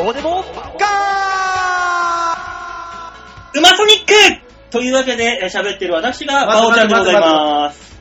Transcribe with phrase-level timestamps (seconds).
[0.00, 0.42] こうでも
[0.78, 0.86] ガ
[3.54, 4.14] ウマソニック
[4.70, 8.00] というわけでえー喋ってる私がバオちゃんでございます。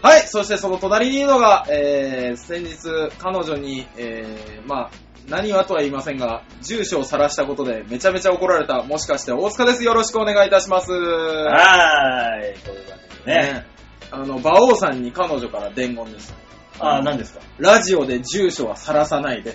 [0.00, 2.76] はい、そしてその隣にいるのが、えー、先日
[3.18, 4.90] 彼女に、えー、まあ、
[5.28, 9.82] 何はとは言いませんが、住所を晒したことでめちゃめちゃ怒られた、もしかして大塚です。
[9.82, 10.92] よろしくお願いいたします。
[10.92, 12.58] はーい。
[12.60, 13.52] というわけでね。
[13.52, 13.66] ね
[14.12, 16.32] あの、馬王さんに彼女から伝言です。
[16.80, 17.40] あー、何ですか？
[17.58, 19.54] ラジオで住所は晒さないで。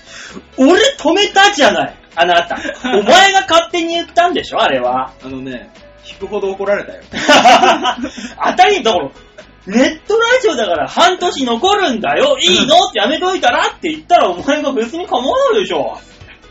[0.56, 2.56] 俺止めたじゃないあなた。
[2.96, 4.60] お前が勝手に言ったんでしょ？
[4.62, 5.12] あれは。
[5.24, 5.70] あのね、
[6.10, 7.02] 引くほど怒られたよ。
[8.44, 9.10] 当たりだから、
[9.66, 12.36] ネットラジオだから半年残るんだよ。
[12.40, 12.74] いいの？
[12.88, 13.66] ってやめといたら？
[13.68, 15.98] って言ったらお前が別に構わないでしょ。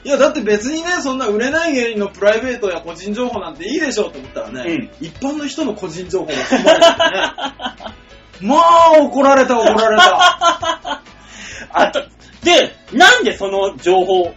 [0.03, 7.95] いや、だって別にね、そんな売れない芸人のプライベートや個人情報なんていいでしょうと思ったらね、うん一般の人の個人情報が含まれててね。
[8.41, 11.01] まあ、怒られた、怒られた。
[11.73, 12.01] あた、
[12.43, 14.33] で、なんでその情報、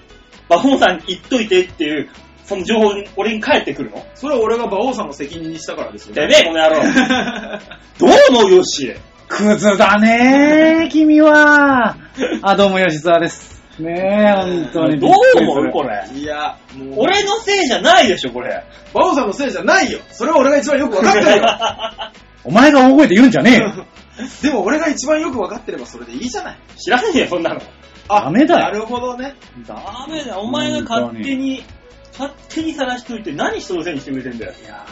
[0.48, 2.08] バフモさんに言っといてっていう、
[2.44, 4.04] その情報俺に返ってくるの？
[4.14, 6.14] それは俺が馬王さんの責任にしたからですよ。
[6.14, 6.82] てめえ、この野郎。
[7.98, 8.94] どう思うよし。
[9.28, 11.96] クズだねー、君は。
[12.42, 13.54] あ、どうも、吉沢です。
[13.78, 15.00] ねえ、本当に。
[15.00, 16.04] どう思うこれ？
[16.14, 18.62] いや、もう、俺のせいじゃないでしょ、これ。
[18.94, 19.98] 馬王さんのせいじゃないよ。
[20.10, 21.42] それは俺が一番よくわかってるよ。
[22.44, 23.72] お前が大声で言うんじゃねえよ。
[24.42, 26.58] でも俺が一番よくわかってればそれでいいじゃない。
[26.76, 27.60] 知らねえよ、そんなの。
[28.08, 29.34] あダメだよなるほどね。
[29.66, 31.64] ダメだよ、お前が勝手に、
[32.12, 34.52] 勝手に晒しといて何人のせいにしてくれてんだよ。
[34.52, 34.84] いや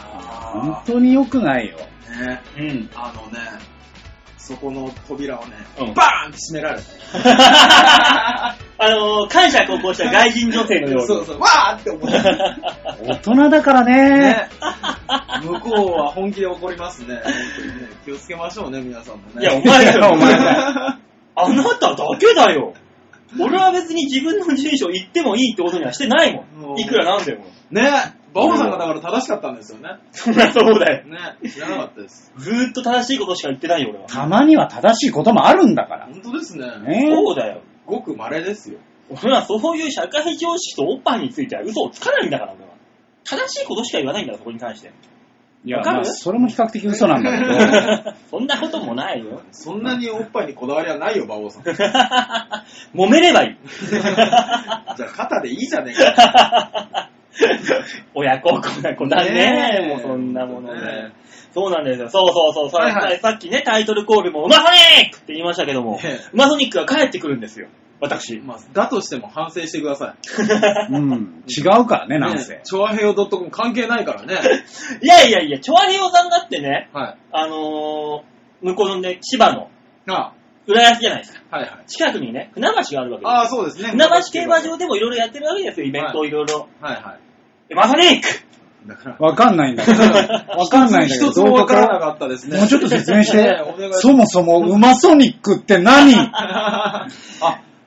[0.53, 1.77] 本当に良くないよ。
[1.77, 2.89] ね、うん。
[2.95, 3.39] あのね、
[4.45, 6.83] そこの扉をね、うんバーンって閉められた。
[8.77, 11.07] あのー、感謝高校した外人女性のように。
[11.07, 12.57] そうそう、わーって思った。
[13.01, 14.49] 大人だからねね、
[15.43, 17.21] 向こうは本気で怒りますね。
[17.23, 17.87] 本当にね。
[18.03, 19.41] 気をつけましょうね、皆さんもね。
[19.41, 20.97] いや、お前だよ、 お前だ。
[21.35, 22.73] あなただけだよ。
[23.39, 26.43] 俺は別に自分の住所言ってもいいってことにはしてないも。
[26.57, 27.45] もうんいくらなんでも。
[27.71, 27.89] ね、
[28.33, 29.89] 馬王さんがだから正しかったんですよね。
[30.11, 31.05] そりゃそうだよ。
[31.05, 32.33] ね、知らなかったです。
[32.37, 34.07] ずーっと正しいことしか言ってないよ、俺は。
[34.07, 36.05] たまには正しいこともあるんだから。
[36.07, 36.65] 本当ですね。
[36.79, 37.61] ねそうだよ。
[37.85, 38.79] ごく稀ですよ。
[39.09, 42.73] 俺はそういう社会常識とおっぱいについては嘘をつかないんだから、俺は。
[43.23, 44.91] 正しいことしか言わないんだから、そこに関して。
[45.65, 45.95] いや、わかる？
[45.97, 48.13] まあそれも比較的嘘なんだけど。
[48.31, 49.41] そんなこともないよ。
[49.51, 51.63] そんなにおっぱいにこだわりはないよ、馬王さん。
[51.63, 51.69] じ
[52.95, 53.57] 揉めればいい。
[53.93, 57.09] ゃあ肩でいいじゃねえか。
[58.13, 61.11] 親孝行な子だねねえもうそんなものねね。
[61.53, 62.09] そうなんですよ。
[62.09, 62.69] そうそうそう。
[62.69, 67.67] さはいはいさっきね、タイトルコールも、ウマソニックって言いましたけども、ええウマソニックが帰ってくるんですよ。
[68.01, 68.39] 私。
[68.39, 70.15] まあ、だとしても反省してくださ
[70.91, 71.43] うん。
[71.47, 72.19] 違うからね、い。
[72.19, 72.61] なんせね。
[72.63, 74.35] チョアヘヨ .com 関係ないからね。
[75.01, 77.15] いやいやいや、チョアヘヨさんだってね、はい。
[77.31, 78.21] あのー、
[78.61, 79.69] 向こうのね、千葉の
[80.07, 80.33] あ
[80.67, 81.57] 浦安じゃないですか。
[81.57, 81.83] はいはい。
[81.87, 83.29] 近くにね、船橋があるわけですよ。
[83.29, 83.89] ああ、そうですね。
[83.91, 86.67] 船橋競馬場でもいろいろやってるわけですよ、イベントをいろいろ。
[86.81, 87.17] はいは
[87.69, 88.27] ウマソニック
[88.85, 88.87] い。
[88.87, 90.01] だから、わかんないんだけど。
[90.03, 91.27] わかんないんだけど。
[91.27, 92.57] 一つもわからなかったですね。
[92.59, 93.93] もうちょっと説明しねてお願いしま。
[93.95, 96.13] すそもそも、ウマソニックって何？
[96.33, 97.07] あ、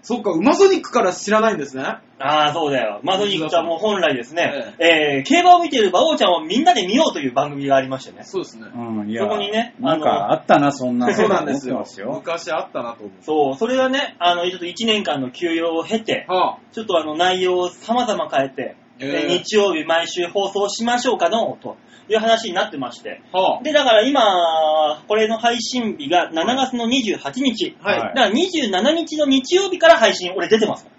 [0.07, 1.83] そっか、ウマソニックから知らないんですね。
[1.83, 3.01] ああ、そうだよ。
[3.03, 8.23] ウマソニックはもう本来ですね、えー、競馬を見ている馬王ちゃんをみんなで見ようという番組がありましてね。
[8.23, 8.69] そうですね。
[8.73, 9.25] うん、いや。
[9.25, 11.13] そこにねなんかあったな、そんな。
[11.13, 12.01] そうなんですよ思ってます。
[12.01, 12.13] よ。
[12.13, 13.11] 昔あったなと思う。
[13.21, 21.77] そう、それがね、あの、ちょっと1年間の休養を経て、はちょっとあの内容を様々変えて、えーえー日曜日毎週放送しましょうかの、と
[22.09, 23.21] いう話になってまして。
[23.33, 24.23] あ、はで、だから今、
[25.09, 27.77] これの配信日が7月の28日。
[27.83, 27.99] あ、はい。
[28.01, 30.85] はいだから27日の日曜日から配信、俺出てます。
[30.85, 30.91] と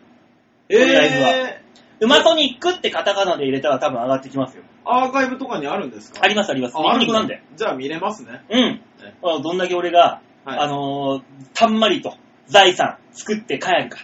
[0.70, 1.64] りあえずはえ
[2.00, 4.64] ウマソニックってカタカナで入れたら多分上がってきますよ。
[4.86, 6.20] ー、アーカイブとかにあるんですか？
[6.24, 6.76] ありますあります。
[6.78, 7.42] ニコニコなんで。。
[7.56, 8.42] じゃあ見れますね。
[8.50, 8.82] うん。
[9.24, 11.24] あどんだけ俺が、はいあのー
[11.56, 12.14] たんまりと
[12.48, 13.98] 財産作って帰るか。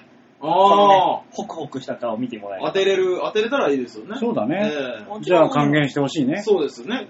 [0.44, 2.68] そのあね、ホクホクした顔を見てもらえあ、る。
[2.68, 4.18] 当てれる、当てれたらいいですよね。
[4.20, 4.72] そうだね。
[4.74, 6.42] えじゃあ還元してほしいえね。
[6.42, 7.08] そうですよね。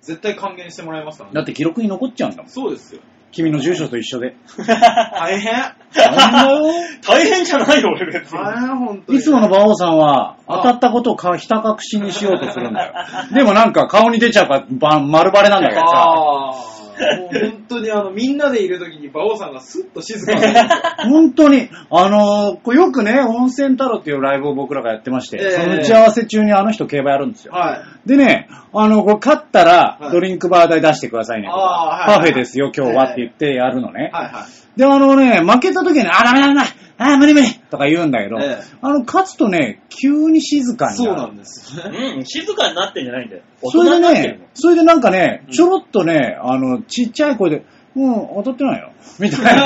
[0.00, 1.34] 絶対還元してもらいますからね。
[1.34, 2.50] だって記録に残っちゃうんだもん。
[2.50, 3.02] そうですよ。
[3.32, 4.36] 君の住所と一緒で。
[4.56, 5.52] 大変
[5.92, 6.72] 大変だよ。
[7.06, 8.38] 大変じゃないよ、俺別に。
[8.38, 9.18] 大変、本当に。
[9.18, 12.94] いつもの馬王さんは、あ当たったことをかひた隠しにしようとするんだよ。
[13.34, 16.75] でもなんか顔に出ちゃうから、ば丸バレなんだけどさ。
[17.18, 20.40] もう本当にあの、みんなでいるときに馬王さんがスッと静かに。
[21.10, 27.52] 本当に、あのーこれよくね、温泉太郎っていうライブを僕らがやってまして、ええその打ち合わせ中にあの人競馬やるんですよ。
[27.52, 28.08] はい。
[28.08, 34.10] でね、あの、これ勝ったらはいドリンクバー代出してくださいねとか、あーはいパフェですよ今日はって言ってやるのね。
[34.12, 34.65] はいはい。
[34.76, 36.66] で、あのね、負けた時にね、あ、ダメだダメだ
[36.98, 41.10] あ、無理無理とか言うんだけど、ええあの、勝つとね、急に静かになる。
[41.10, 41.74] そうなんです。
[41.78, 43.42] うん、静かになってんじゃないんだよ。
[43.60, 47.64] 大それで人になってるね、それでなんかねう、んちょろっとね、あの、ちっちゃい声で、
[47.94, 48.92] もう当たってないよ。
[49.18, 49.62] みたいな。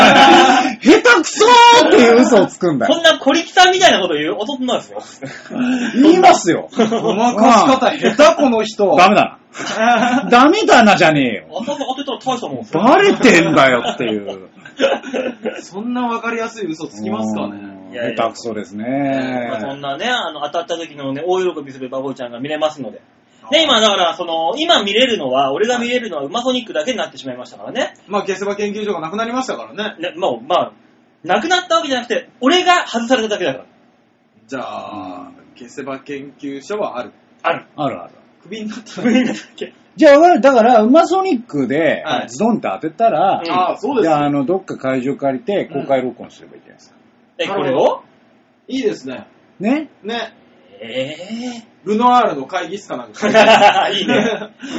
[0.80, 3.00] 下手くそーっていう嘘をつくんだこよ。
[3.00, 5.02] んな小力さんみたいなこと言う男なんですよ。
[5.94, 6.68] 言いますよ。
[7.02, 8.94] ごまかし方下手この人。
[8.96, 9.38] ダメだ
[10.24, 10.30] な。
[10.30, 11.64] ダメだなじゃねえよ。
[11.66, 14.48] 当た当てたら大したもんですよバレてんだよっていう。
[15.62, 17.60] そんなわかりやすい嘘つきますかね。
[17.62, 19.82] うんいやいや下手くそですまあそんね。
[19.82, 23.02] なね、あの、当たった時のね、大喜びするバボちゃんが見れますので。
[23.50, 27.94] で、今、だから、その、今見れるのは、俺が見れるのはウマソニックだけになってしまいましたからね。
[28.06, 29.96] まあ、消せば研究所がなくなりましたからね。
[29.98, 30.72] ね、もう、まあ、
[31.24, 33.64] なくなったわけじゃなくて、俺が外されただけだから。
[34.46, 37.12] じゃあ、消せば研究所はある。
[37.42, 37.66] ある。
[37.76, 38.14] あるある。
[38.42, 39.74] クビになった無理なだけ？
[40.00, 44.30] じゃあ、わかるだから、ウマソニックではい、ズドンって当てたら、うんああ、そうですじゃあ。
[44.30, 46.96] の、どっか会場借りて、公開録音すればいいじゃないですか。
[47.36, 48.02] え、これを？
[48.66, 49.26] いいですね。
[49.58, 49.90] ね？
[50.02, 50.34] ね。
[50.82, 51.14] え
[51.84, 53.88] ルノアールの会議室かなんか。
[53.90, 54.14] え いいね。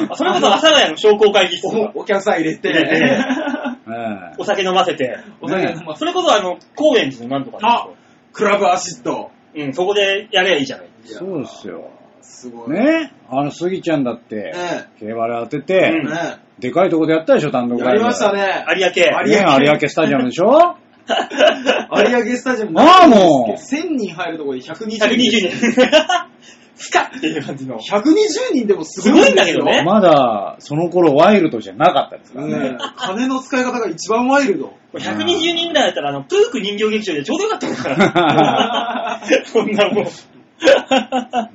[0.09, 2.69] あそれこそ阿佐ヶ谷の商工会議室おお客さん入れて。
[2.69, 5.19] 入れてえお酒飲ませて。
[5.39, 7.87] お酒飲ませそれこそあの、高円寺のなんとかあ
[8.33, 9.29] クラブアシッド。
[9.55, 10.87] うん、そこでやればいいじゃない。
[11.05, 11.91] えそうですよ。
[12.31, 12.69] すごい。
[12.71, 14.51] ねあの、スギちゃんだって、ね
[14.99, 18.31] 競馬で当てて、うんねでかいとこでやったでしょ、単独ライブやりました。
[18.33, 18.65] ね。
[18.75, 18.91] 有明。
[19.25, 20.75] ね有明スタジアムでしょ？
[22.07, 22.79] 有明スタジアム。
[22.79, 25.49] ああもう1000人入るところで120 120人。
[25.49, 26.31] 人。
[26.75, 27.77] スカッっていう感じの。
[27.79, 29.83] 120人でもすすごいごいんだけどね。
[29.85, 32.77] まだ、その頃ワイルドじゃなかったですからねね。
[32.97, 34.73] 金の使い方が一番ワイルド。
[34.93, 39.21] 120人台だったら、あの、プーク人形劇場でちょうどよかったんだから。
[39.45, 40.05] そんなもん。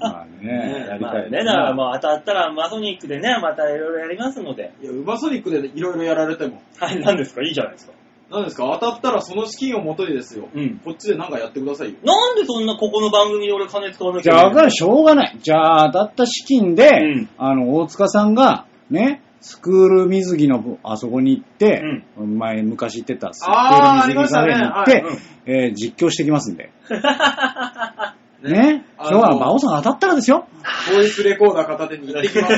[0.01, 4.73] まあね、やりたいですだからまあ当たったらマソニックでね、またいろいろやりますので。
[4.83, 6.61] いや、ウマソニックでいろいろやられても。
[6.79, 7.43] はい、何ですか？
[7.43, 7.93] いいじゃないですか。
[8.31, 8.79] 何ですか？
[8.81, 10.49] 当たったらその資金を元にですよ。
[10.55, 10.81] うん。
[10.85, 11.95] こっちで何かやってくださいよ。
[12.05, 15.39] なんでそんなここの番組で俺金使わなきじゃあ、ゃいけないわかる、しょうがない。
[15.41, 16.93] じゃあ、当たった資金で、う
[17.23, 21.83] んあの、大塚さんが、ね、スクール水着のあそこに行って、
[22.17, 26.71] 前昔行ってたスクあーール水着カフェに行って、ありましえー実況してきますんで。
[28.43, 28.53] ね。
[28.53, 28.85] ね。
[28.99, 30.49] あの今日は馬王さん当たったらですよ。
[30.95, 32.55] ボイスレコーダー片手に行ってきます。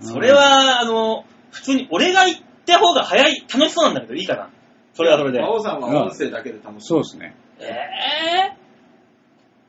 [0.12, 4.50] それは、あの、普通に俺が行った方が早い、楽しそうなんだけどいいかな。
[4.92, 5.38] それはそれで。
[5.38, 6.80] 馬王さんは音声だけで楽しむ。
[6.80, 7.36] そうですね。
[7.60, 8.56] え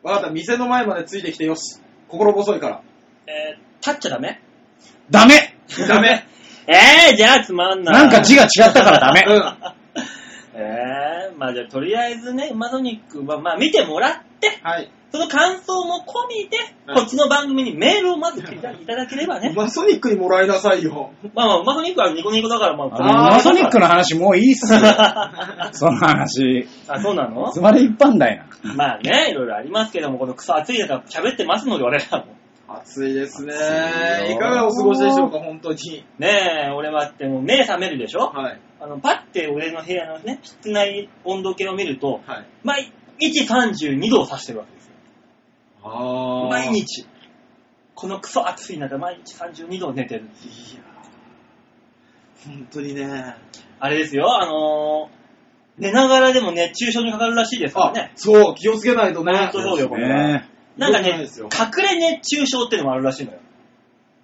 [0.04, 1.80] わかった、店の前までついてきてよし。
[2.08, 2.76] 心細いから。
[2.78, 4.42] ー、えー、立っちゃダメ？
[5.10, 5.56] ダメ
[5.88, 6.26] ダメ。
[6.68, 7.96] えー、じゃあつまんない。
[7.96, 9.24] なんか字が違ったからダメ。
[9.28, 9.85] うん。
[10.58, 14.90] えー、まあじゃあとりあえずね、マソニックはまあ見てもらって、はい。
[15.12, 19.52] その感想も込みで、はいこっちの番組にメールをまずいたいただければね。
[19.56, 21.12] マソニックにもらいなさいよ。
[21.34, 24.80] まあまあ、マソニックはニコニコだから、まあ、マソニックの話もういいっすよ。
[25.74, 26.68] その話。
[26.88, 27.52] あ、そうなの？
[27.52, 28.74] つまり一般だよな。
[28.76, 32.26] まあね、いろいろありますけども、このクソ暑い中喋ってますので、俺らも。
[32.68, 33.54] 暑いですね
[34.32, 36.04] いかがお過ごしでしょうか、本当に。
[36.20, 38.32] ねえ、俺はってもう目覚めるでしょ？
[38.34, 38.60] はい。
[38.86, 42.46] あの、パッて俺の部屋のね、室内温度計を見ると、はい。
[42.64, 44.92] 毎日32度を指してるわけですよ。
[45.84, 46.50] あー。
[46.50, 46.70] 毎。
[46.70, 47.08] 日。
[47.96, 50.26] このクソ暑い中、毎日32度寝てるい
[50.76, 50.84] や
[52.46, 53.36] 本当にね。
[53.80, 55.26] あれですよ、あのー
[55.78, 58.12] 寝ながらでも熱中症にかかるらしいですからあね、。
[58.16, 59.34] そう、気をつけないとね。
[59.34, 60.24] 本当そうよ、これは。
[60.40, 63.40] ねなんかね隠れ熱中症ってのもあるらしいのよ。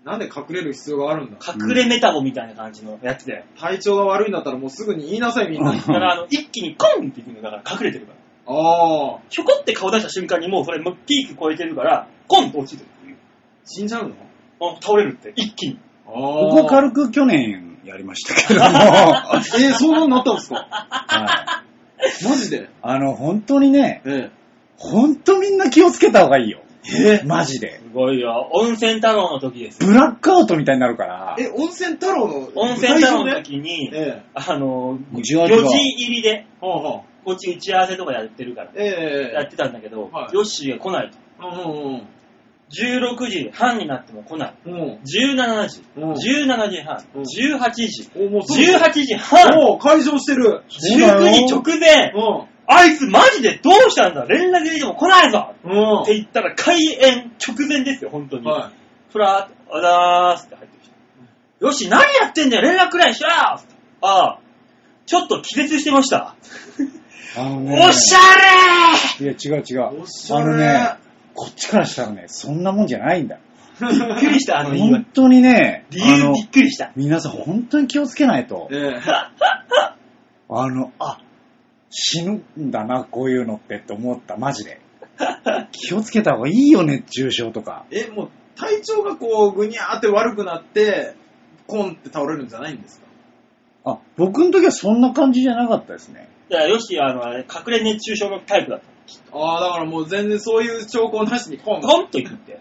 [0.03, 1.37] なんで隠れる必要があるんだ？
[1.47, 3.45] 隠れメタボみたいな感じのやつで。
[3.59, 5.79] 体調が悪いんだったらもうすぐに言いなさい、みんなに。
[5.79, 8.17] だから、あの、一気にコンっていくのだから隠れてるから。
[8.47, 9.19] あー。
[9.29, 13.17] ひょこって顔出した瞬間にもうそれもうピーク超えてるから、コンと落ちてるっていう。
[13.65, 14.15] 死んじゃうの？
[14.61, 15.79] あ倒れるって、一気に。
[16.07, 18.65] あここ軽く去年やりましたけども、
[19.37, 20.55] えー、そうなったんですか？
[20.55, 21.61] は
[22.23, 22.69] いマジで？
[22.81, 24.31] あの、本当にね、え
[24.77, 26.61] 本当みんな気をつけた方がいいよ。
[26.85, 27.21] え？
[27.25, 27.79] マジで。
[27.79, 28.49] すごいよ。
[28.53, 29.87] 温泉太郎の時ですよ。
[29.89, 31.35] ブラックアウトみたいになるから。
[31.39, 33.43] え、温泉太郎の温泉太郎のね。
[33.43, 41.17] 時に、ええあの、4違う違う時入りで、はあはあこっち打ち合わせとかやってるから、ええやってたんだけど、はいヨッシーが来ないと。
[41.47, 42.07] うんうん
[42.71, 44.53] 16時半になっても来ない。
[44.65, 44.73] うん。
[44.73, 44.99] うん。
[45.03, 50.63] 17時、うん17時半、うん18時、お、もうそう18時半、お会場してる。
[50.69, 54.25] そうだよ19時直前、うあいつマジでどうしたんだ？
[54.25, 55.69] 連絡入れても来ないぞん。
[55.69, 56.01] うん。
[56.03, 58.45] って言ったら開演直前ですよ、本当に。
[58.45, 58.71] は
[59.11, 61.65] ふらーっと、あだーすって入ってきた。
[61.65, 63.59] よし、何やってんだよ連絡くらいしろよあ
[64.01, 64.39] あ、
[65.05, 66.35] ちょっと気絶してました。
[67.37, 69.77] あのおしゃいや、違う違い。
[69.77, 70.01] う。
[70.03, 70.43] おしゃれ。
[70.43, 70.93] あのね、
[71.33, 73.41] こっちからしたらね、そんなもんじゃないんだよ。
[73.81, 76.91] れーびっくりした、あの言い本当にね、理由びっくりした。
[76.95, 78.69] 皆さん本当に気をつけないと。
[78.71, 79.01] ええ
[80.53, 81.19] あの、あ、
[81.91, 84.79] 死ぬんだな、こういうのってって思った、マジで。
[85.71, 87.85] 気をつけた方がいいよ、熱中症とか。
[87.91, 91.15] え、もう体調がこう、ぐにゃーって悪くなって、
[91.67, 92.99] コンって倒れるんじゃないんです
[93.83, 93.91] か？
[93.93, 96.27] あ、僕の時はそんな感じじゃなかったですね。
[96.49, 99.37] いや、よし、あの、あれ、隠れ熱中症のタイプだった。
[99.37, 101.81] ああ、だからもう全然そういう兆候なしにコン。
[101.81, 102.57] ポンといくってや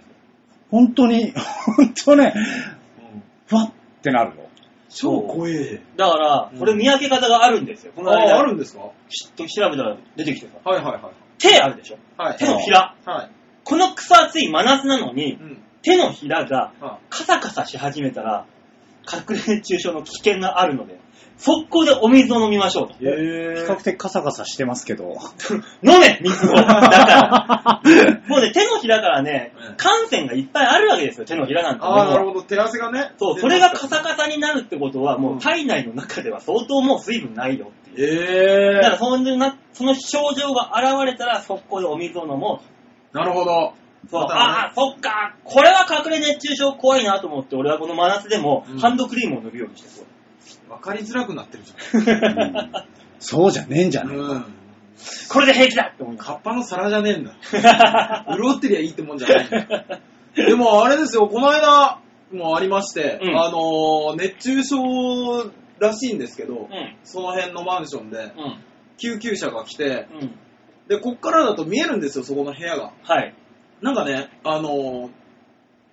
[0.70, 1.32] 本当に、
[1.76, 3.72] 本当ね、うんふわっ
[4.02, 4.42] てなるの。
[4.90, 5.78] 超怖え。
[5.78, 5.80] つ。
[5.96, 7.92] だからう、んこれ見分け方があるんですよ。
[7.94, 8.90] この間、ああ、あるんですか？
[9.08, 10.52] きっと調べたら出てきてさ。
[10.64, 11.12] はいはいはい。
[11.38, 11.98] 手あるでしょ？
[12.22, 12.38] はい。
[12.38, 12.94] 手のひら。
[13.04, 13.30] はい。
[13.64, 15.62] この草厚い真夏なのにう、ん。
[15.82, 18.44] 手のひらがはカサカサし始めたら、
[19.10, 20.98] 隠れ熱中症の危険があるので、
[21.40, 22.94] 速攻でお水を飲みましょうと。
[22.94, 25.16] 比較的カサカサしてますけど。
[25.82, 27.80] 飲め水をだから。
[28.28, 31.84] もうね、手のひらからねうん、感染がいっぱいあるわけですよ、手のひらなんて。
[31.84, 32.42] ああ、なるほど。
[32.42, 33.12] 手汗がね。
[33.18, 38.74] そう、それがカサカサになるってことは、もう体内の中では相当もう水分ないよっていう。
[38.74, 42.60] ええだからそんな、その症状が現れたら、速攻でお水を飲も
[43.12, 43.72] なるほど。
[44.04, 44.08] う。
[44.10, 50.06] そう、ねああ、そっか、これは隠れ熱中症怖いなと思って、俺はこの真夏でもうんハンドクリームを塗るようにしてそう。
[50.70, 52.72] わかりづらくなってるじうん
[53.18, 54.08] そうじゃねえんじゃゃん。
[54.08, 54.44] ねうん。
[55.28, 56.26] これで平気だって思います。
[56.26, 57.32] カッパの皿じゃねえんだ。
[58.36, 60.00] 潤ってりゃいいってもんじゃないんだ。
[60.36, 61.98] でもあれですよ、この間
[62.32, 65.50] もありまして、うんあのー熱中症
[65.80, 66.96] らしいんですけど、うん。
[67.04, 68.32] その辺のマンションでうん。
[68.98, 70.38] 救急車が来て、うん。
[70.88, 72.92] で、こっからだと見えるんですよ、そこの部屋が。
[73.02, 73.34] はい。
[73.82, 75.10] なんかね、あのー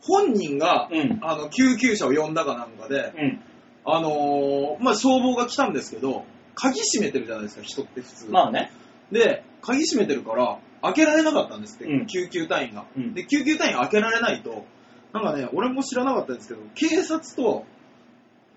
[0.01, 1.19] 本人が、うん。
[1.21, 3.41] あの、救急車を呼んだかなんかで、うん。
[3.89, 6.25] あのーまあ、消防が来たんですけど、
[6.55, 8.29] 鍵閉めてるじゃないですか、人って普通。
[8.29, 8.69] まあね。
[9.11, 14.65] で、鍵閉めてるから、開けられなかったんですって、うん救急隊員が、うんで、救急隊員開けられないと、
[15.13, 17.65] なんかね、俺も知らなかったんですけど、警察と、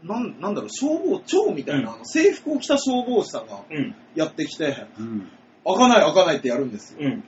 [0.02, 3.94] なんなんだろう、消防庁みたいな、うんあの制服を着た消防士さんがうん。
[4.16, 5.28] やってきて、うん。
[5.64, 6.99] 開かない開かないってやるんですよ。
[7.02, 7.25] うん。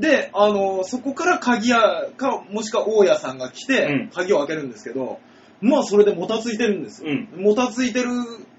[0.00, 5.20] で、あのそこから鍵屋か、もしくは大家さんが来て、うん鍵を開けるんですけど、
[5.64, 7.10] まあそれでもたついてるんですよ。
[7.10, 7.42] うん。
[7.42, 8.08] もたついてる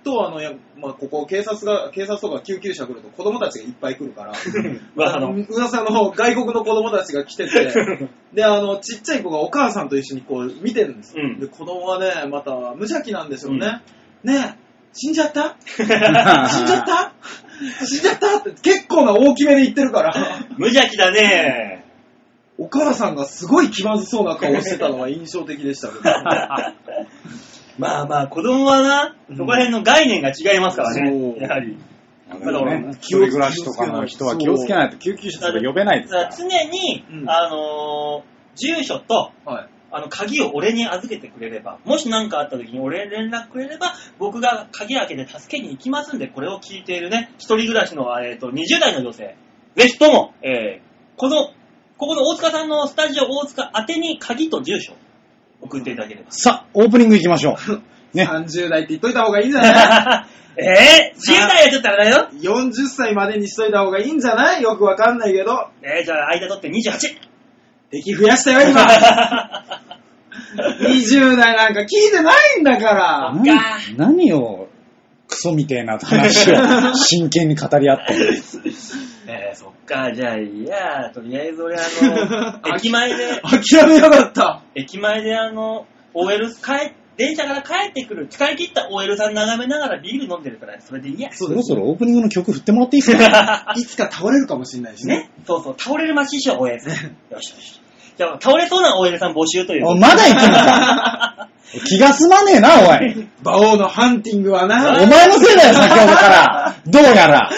[0.03, 4.33] と、あの、やまあ、ここ警察が、警察とか救急車来ると子供たちがいっぱい来るから、
[4.95, 5.33] 噂の。
[5.49, 7.73] 噂の外国の子供たちが来てて、
[8.33, 11.23] で、あの、ちっちゃい子がお母さんと一緒にこう見てるんですよ。
[11.23, 13.81] うんで、子供はね、また無邪気なんでしょうね。
[14.23, 14.59] ねえ、
[14.93, 15.55] 死んじゃった？
[15.67, 17.13] 死んじゃった？
[17.85, 18.37] 死んじゃった？
[18.39, 20.13] って結構な大きめで言ってるから、
[20.57, 21.74] 無邪気だね。
[22.57, 26.01] お母さんがすごい気まずそうな顔してたのが印象的でしたけど。
[27.77, 31.11] まあまあ、子供はな、うんそこら辺の概念が違いますからそね。
[31.11, 31.77] うやはり。
[32.29, 36.29] だからね、一人暮らしとかの人は気をつけないと救急車とか呼べないですから。
[36.31, 39.69] 常に、うんあのー住所と、はい。
[39.91, 49.35] あの、鍵を俺に預けてくれれば、もし何かあった時に俺に連絡くれれば、僕が鍵開けて助けに行きますんで、これを聞いているね、一人暮らしの、えっ、と、20代の女性、
[49.75, 50.85] ぜひとも、えー
[51.17, 51.49] この、
[51.97, 54.95] ここの大塚さんのスタジオ大塚宛てに鍵と住所を
[55.61, 56.31] 送っていただければ。
[56.31, 57.81] さあ、オープニング行きましょう。
[58.17, 58.25] ね。
[58.25, 60.35] 30代って言っといた方がいいんじゃない？
[60.57, 62.29] えー、10代はちょっとあれだよ。
[62.41, 64.61] 40歳までにしといた方がいいんじゃない？
[64.61, 65.67] よくわかんないけど。
[65.81, 67.17] えー、じゃあ間取って28。
[67.91, 68.81] 敵増やしたよ、今。
[70.81, 73.33] 20代なんか聞いてないんだから。
[73.97, 74.67] 何を、
[75.35, 76.55] クソみてえな話を
[76.95, 78.33] 真剣に語り合ってる。
[79.27, 84.61] えー、そっか、じゃあいいや、とりあえず俺あの、 駅前で、諦めやがった。
[84.75, 91.29] 駅前であの、OL 帰、電車から帰ってくる、使い切った OL さん眺めながらビール飲んでるから、それでいいや。
[91.31, 93.73] そそろそろオープニングの曲振ってもらっていいですか？
[93.75, 95.15] いつか倒れるかもしれないしね。
[95.17, 95.29] ね。
[95.47, 96.93] そうそう、倒れる街しよう、OL さん。
[96.93, 97.81] よしよし。
[98.17, 99.87] じゃあ、倒れそうな OL さん募集という。
[99.87, 101.49] おまだ行くのか
[101.87, 103.27] 気が済まねえな、おい。
[103.43, 104.77] 馬王のハンティングはおな。
[105.07, 106.75] 前のせいだよ、先ほどから。
[106.87, 107.49] どうやら。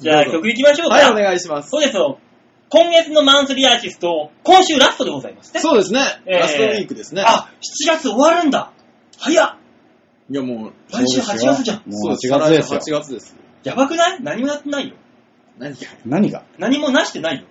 [0.00, 0.96] じゃあ、曲行きましょうか。
[0.96, 1.70] はい、お願いします。
[1.70, 2.18] そうですよ。
[2.70, 5.60] 今月のマンスリーアーティスト、今週ラストでございますね。
[5.60, 6.00] そうですね。
[6.26, 7.22] えーラストウィークですね。
[7.24, 7.48] あ、
[7.84, 8.72] 7月終わるんだ。
[9.18, 9.54] 早っ。
[10.30, 11.76] いやもう、来週8月じゃん。
[11.86, 12.80] もう8月ですよ。
[12.80, 13.34] 8月です。
[13.64, 14.18] やばくない？
[14.22, 14.96] 何もやってないよ。
[15.58, 15.76] 何が？
[16.04, 16.42] 何が？
[16.58, 17.44] 何もなしてないよ。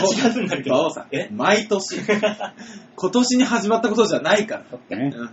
[0.00, 0.76] 8月になるけど。
[0.76, 1.96] 馬王さんえ、毎年。
[2.96, 4.96] 今年に始まったことじゃないから。
[4.96, 5.30] ねうん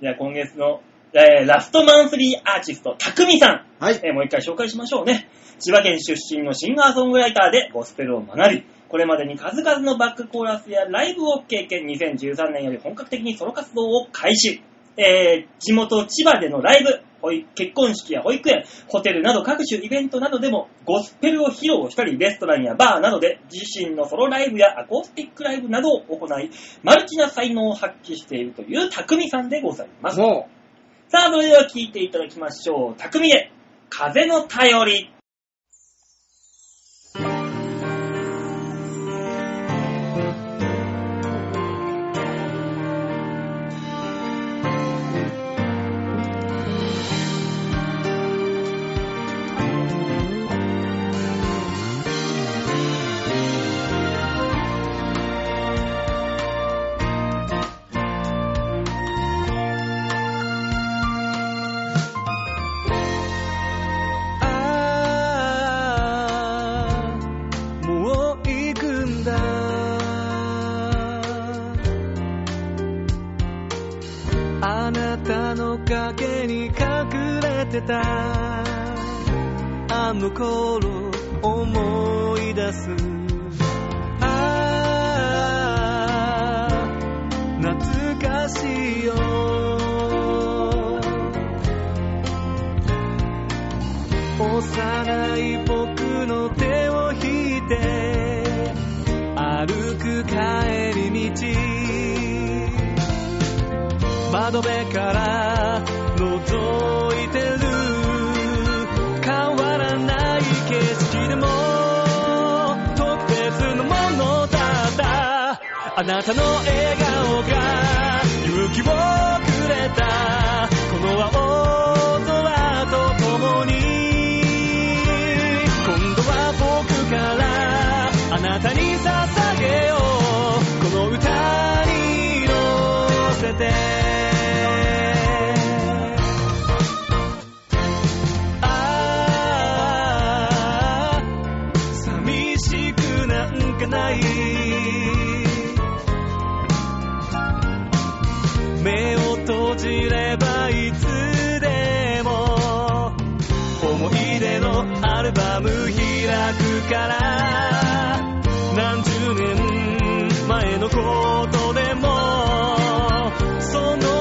[0.00, 0.82] じゃあ今月の、
[1.14, 3.64] えーラストマンスリーアーティスト、たくみさん。
[3.82, 4.00] はい。
[4.02, 5.28] えーもう一回紹介しましょうね。
[5.58, 14.62] 千葉県出身のシンガーソングライターでゴスペルを学び、これまでに数々のバックコーラスやライブを経験、2013年より本格的にソロ活動を開始。
[14.98, 17.00] えー地元千葉でのライブ、
[17.54, 26.50] 結婚式や保育園、ホテルなど各種イベントなどでもゴスペルを披露したり、レストランやバーなどで自身のソロライブやアコースティックライブなどを行い、
[26.82, 30.16] マルチな才能を発揮しているという匠さんでございます。
[30.16, 32.94] さあ、それでは聞いていただきましょう。
[32.96, 33.50] 匠で、
[33.88, 35.15] 風の頼り。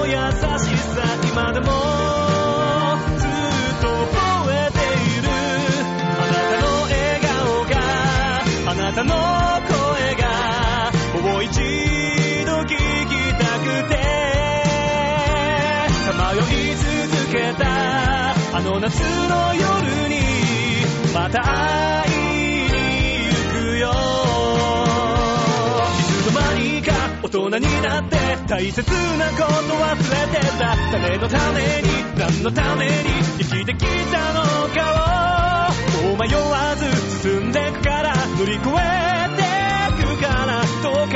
[0.08, 0.18] 優し
[0.78, 1.66] さ今でも
[3.18, 3.30] ずっ
[3.82, 4.78] と覚えて
[5.10, 5.28] いる。
[6.18, 7.74] あなたの笑顔が
[8.70, 9.10] あなたの
[9.68, 10.24] 声が
[11.22, 11.54] もう一
[12.46, 13.94] 度聞きたくて。
[16.06, 16.44] さまよい
[16.76, 17.66] 続けた。
[18.58, 20.14] あの夏の夜に
[21.14, 21.42] また
[22.04, 22.15] 会い
[27.36, 28.16] 大人になって
[28.48, 29.44] 大切なこと
[29.76, 30.04] 忘れ
[30.40, 32.92] てた誰のために何のために
[33.40, 34.42] 生きてきたの
[34.74, 35.70] か
[36.00, 36.86] をもう迷わず
[37.28, 39.44] 進んでくから乗り越えて
[40.02, 41.14] くからどうか。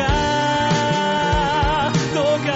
[2.13, 2.51] どうか。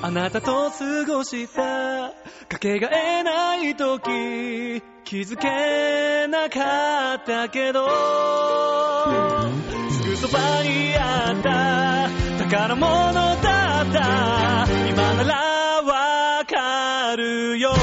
[0.00, 2.14] あなたと過ごした。
[2.48, 4.82] かけがえない時。
[5.12, 7.86] 気づけなかったけど。
[9.90, 12.08] すぐそばにあった
[12.44, 14.66] 宝物だった。
[14.88, 17.74] 今ならわかるよ。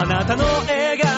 [0.00, 1.09] あなたの笑顔。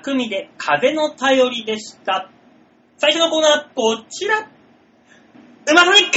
[0.00, 2.30] 匠で風の頼りでした。
[2.98, 4.40] 最初のコーナー、こちら。
[4.40, 6.10] うまソニッ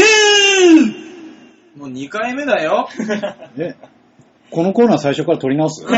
[1.75, 2.87] クもう2回目だよ。
[3.57, 3.75] え、
[4.51, 5.85] このコーナー最初から撮り直す？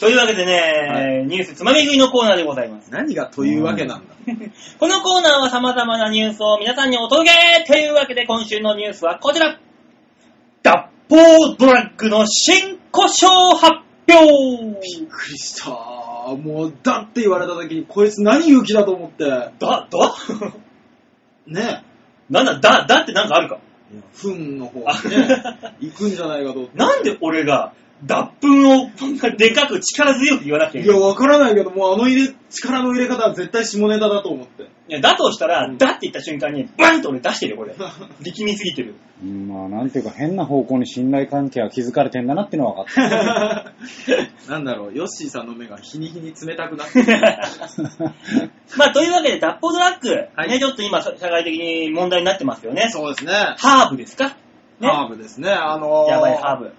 [0.00, 2.90] というわけでね、ニュースつまみ食いのコーナーでございます。
[2.90, 4.14] 何がというわけなんだ？
[4.80, 9.58] このコーナーは様々なニュースを皆さんにお届けというわけで今週のニュースはこちら
[10.62, 13.72] 脱法ドラッグの新故障発
[14.08, 14.24] 表
[14.80, 16.01] びっくりした。
[16.36, 19.24] もう、だって言われた時に、こいつ何勇気だと思って。
[19.24, 19.88] だ、だ？
[21.46, 21.84] ね
[22.30, 23.58] なんだ、だ、だってなんかあるか？
[23.94, 24.00] え。
[24.14, 25.28] フンの方にね、
[25.80, 26.78] 行くんじゃないかと思って。
[26.78, 27.72] なんで俺が
[28.04, 28.48] 脱粉
[28.82, 34.64] をこんなでかく力強く言わなきゃいいや、けないわからないけど、もうあの入れ、力の入れ方は絶対下ネタだと思って。
[34.88, 37.74] いやだとしたら、だって言った瞬間にバンと俺出してるよ、これ。
[38.20, 38.94] 力みすぎてる。
[39.22, 43.72] うんまあ、なんていうか変な方向に信頼関係は築かれてんだなっていうのは分かっ
[44.46, 44.50] た。
[44.50, 47.06] なんだろう、ヨッシーさんの目が日に日に冷たくなってる。
[48.76, 52.88] まあ、というわけで、脱法ドラッグ、はいね、ちょっと今、社会的に問題になってますよね。
[52.90, 53.32] そうですね。
[53.58, 54.36] ハーブですか？
[54.80, 54.88] ね。
[54.88, 55.50] ハーブですね。
[55.50, 56.72] あのー、やばいハーブ。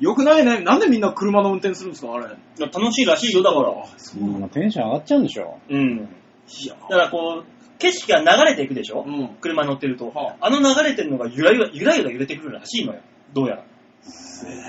[0.00, 0.60] よくないね。
[0.60, 2.26] なんでみんな車の運転するんですか、あれ。
[2.58, 3.72] 楽しいらしいよ、だから。
[3.96, 5.58] そううんまあテンション上がっちゃうんでしょ。
[5.68, 6.08] うん。
[6.62, 9.36] いやだからこう、景色が流れていくでしょ、うん。
[9.40, 10.08] 車乗ってると。
[10.08, 13.00] はあの流れてるのがゆらゆら、ゆらゆら揺れてくるらしいのよ。
[13.32, 13.64] どうやら。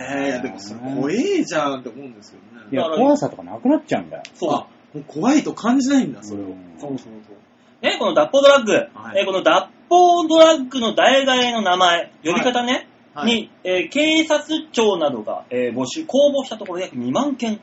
[0.08, 2.68] えー、でもそれ怖えじゃんって思うんですけどね。
[2.72, 4.24] いや、だから怖さとかなくなっちゃうんだよ。
[4.34, 4.54] そう。
[4.54, 6.46] あ、もう怖いと感じないんだ、それを。
[6.46, 7.86] うんそうそうそう。
[7.86, 17.62] ね、この脱法ドラッグ、はいえーこの脱法ドラッグの代替えの名前、呼び方ね、はいに、えー警察庁などが、えー募集、公募したところ約2万件、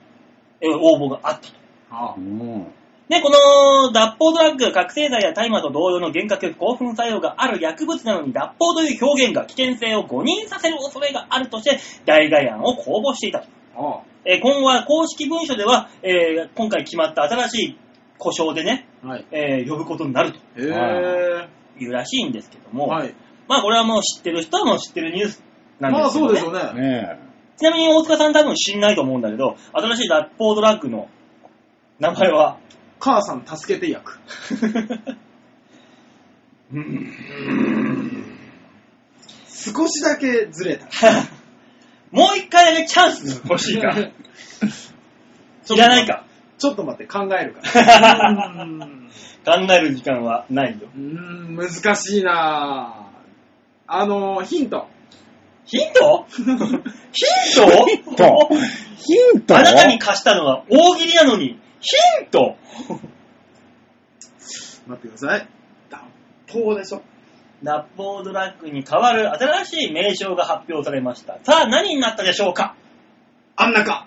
[0.63, 1.55] えー応募があったと。
[1.91, 2.67] あうん。
[3.09, 13.47] ね、この脱法ドラッグ、覚醒剤や大麻と同様の幻覚、興奮作用がある薬物なのに脱法という表現が危険性を誤認させる恐れがあるとして、代替案を公募していたと。
[13.77, 14.03] あ。
[14.25, 17.79] えー今後は公式文書では、えー今回決まった新しい
[18.17, 19.27] 故障でね、はい。
[19.33, 20.39] えー呼ぶことになると。
[21.79, 23.15] いうらしいんですけども、はい。
[23.53, 25.43] まあこれはもう知ってる人はもう知ってるニュース
[25.79, 26.41] なんまあですけど、ね。
[26.41, 26.81] そうでしょうね。
[26.81, 27.19] ね
[27.59, 31.11] ちなみに大塚さん多分知んないと思うんだけど、新しい脱法ドラッグの
[32.01, 32.59] 名前は、
[32.99, 34.21] 母さん助けて役。
[39.47, 40.87] 少しだけずれた。
[42.11, 43.99] もう一回だけチャンス欲しいから。
[44.01, 44.13] い
[45.77, 46.25] らないか。
[46.57, 48.31] ちょっと待って、考えるから。
[48.31, 49.03] うーん
[49.45, 50.89] 考える時間はないよ。
[50.95, 53.02] うーん、難しいなぁ。
[53.95, 54.89] あの、ヒント。
[55.65, 56.27] ヒント？
[56.31, 56.63] ヒント？
[57.13, 57.25] ヒ
[58.15, 58.49] ント
[58.97, 59.57] ヒント？
[59.57, 62.57] あなたに貸したのは大喜利なのに、ヒント？
[64.87, 65.49] 待ってください。
[65.91, 65.99] 脱
[66.53, 67.03] 法でしょ
[67.63, 71.39] 脱法ドラッグに代わる新しい名称が発表されました。
[71.45, 72.75] さあ何になったでしょうか？
[73.57, 74.07] あんなか。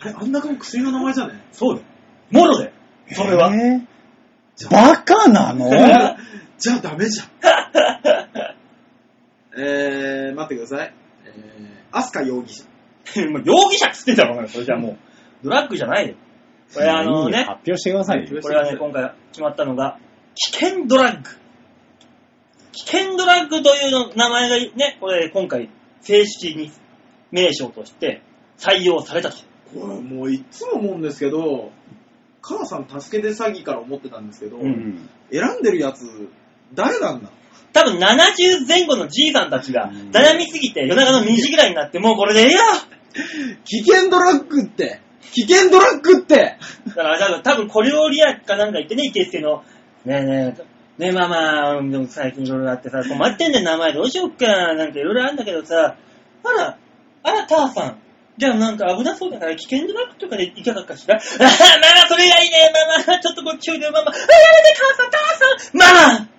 [0.00, 1.34] あれ、あんなかも薬の名前じゃね？
[1.52, 1.86] そうだよ。
[2.32, 2.72] もろで。
[3.12, 3.54] それは。
[3.54, 3.86] えー
[4.70, 5.70] バカなの？
[6.60, 7.28] じゃあダメじゃん。
[9.58, 10.94] えー、待ってください。
[11.24, 12.64] えー、アスカ容疑者。
[13.30, 14.98] もう容疑者っつってんだもん、それじゃあもう。
[15.42, 16.14] ドラッグじゃないよ。
[16.74, 18.42] これあのね、発表してくださいよ。
[18.42, 19.98] これはね、今回決まったのが、
[20.34, 21.30] 危険ドラッグ。
[22.72, 25.70] 危険ドラッグというの名前がね、これ今回
[26.02, 26.70] 正式に
[27.32, 28.22] 名称として
[28.58, 29.38] 採用されたと。
[29.72, 31.72] これもういつも思うんですけど、
[32.42, 35.08] 母さん助けて詐欺から思ってたんですけど、ううんん。
[35.32, 36.04] 選んでるやつ、
[36.74, 37.30] 誰なんだ？
[37.72, 40.10] 多分70前後のじいさんたちがうん。
[40.10, 42.60] 悩みすぎて夜中の2時ぐらいになってもうこれでいいよ
[43.64, 45.00] 危険ドラッグって。
[45.32, 46.56] 危険ドラッグって。
[46.88, 49.62] だから多分多分小料理屋かなんか行ってね、池助の、
[50.04, 50.54] ねえね
[50.98, 55.96] え、ねえママ、でも最近いろいろあってさ、困ってんだよ名前どうしよっか、なんかいろいろあるんだけどさ、
[56.44, 56.78] あら、
[57.22, 57.98] あら、ターさん。
[58.38, 61.16] じゃあなんか危なそうだから危険ドラッグとかでいかがかしら？
[61.16, 62.72] あーママ、それがいいね、
[63.06, 64.10] ママ、ちょっとこっちおいでよ、ママ。
[64.10, 64.32] あ、やめて、
[64.80, 66.26] 母さん、母さん、ママ。
[66.26, 66.30] き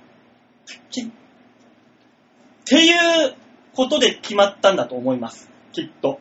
[1.01, 1.09] っ
[2.65, 2.91] てい
[3.27, 3.35] う
[3.75, 5.49] ことで決まったんだと思います。
[5.71, 6.19] きっと。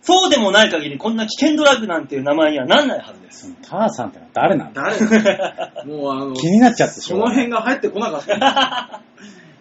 [0.00, 3.52] そうでもない限り、こんな危険ドラッグなんていう名前にはなんないはずです。
[3.62, 4.82] ターさんってのは誰なんだ？
[4.82, 9.02] 誰なんだもうあの、気になっちゃってしその辺が入ってこなかった。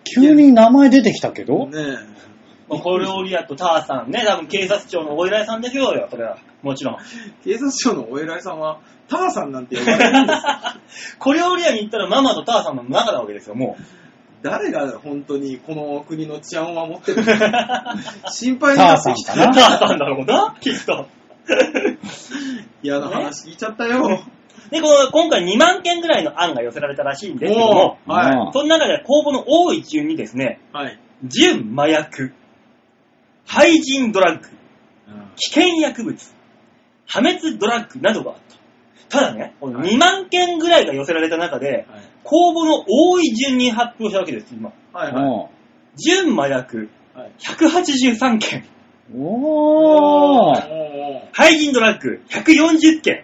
[0.04, 1.98] 急に名前出てきたけど、ね
[2.70, 6.38] まあ、小料理屋とターさんね、多分警察庁のお偉いさんでしょうよ、それは。
[6.62, 6.96] もちろん。
[6.96, 6.98] え、
[7.44, 10.80] 警察庁のお偉いさんは、ターさんなんて呼ばれるんですか？
[11.20, 13.84] 小料理屋に行ったらママとターさんの仲なわけですよ、もう。
[14.50, 17.96] 誰が本当にこの国の治安を守ってるのか
[18.32, 19.34] 心配になってきた。
[19.34, 21.08] ターさんだろうな、きっと。
[22.82, 24.22] 嫌な話聞いちゃったよ。
[24.70, 30.78] で、この、今回2万件ぐらいの案が寄せられたらしいんですけども、はその中で公募の多い順にですね、い。
[30.78, 31.00] はい。
[31.24, 32.34] 純麻薬、
[33.46, 34.50] 廃人ドラッグ、
[35.36, 36.36] 危険薬物、
[37.08, 38.38] 破滅ドラッグなどがあっ
[39.10, 39.20] た。
[39.20, 42.17] ただね、この2万件ぐらいが寄せられた中で、はい。
[42.28, 44.74] 公募の多い順に発表したわけです、今。
[44.92, 45.14] はい。
[45.14, 45.24] はい。
[45.24, 45.50] も
[45.96, 48.66] 純麻薬、はい183件。
[49.16, 51.30] おー。
[51.32, 53.24] 廃人ドラッグ140件、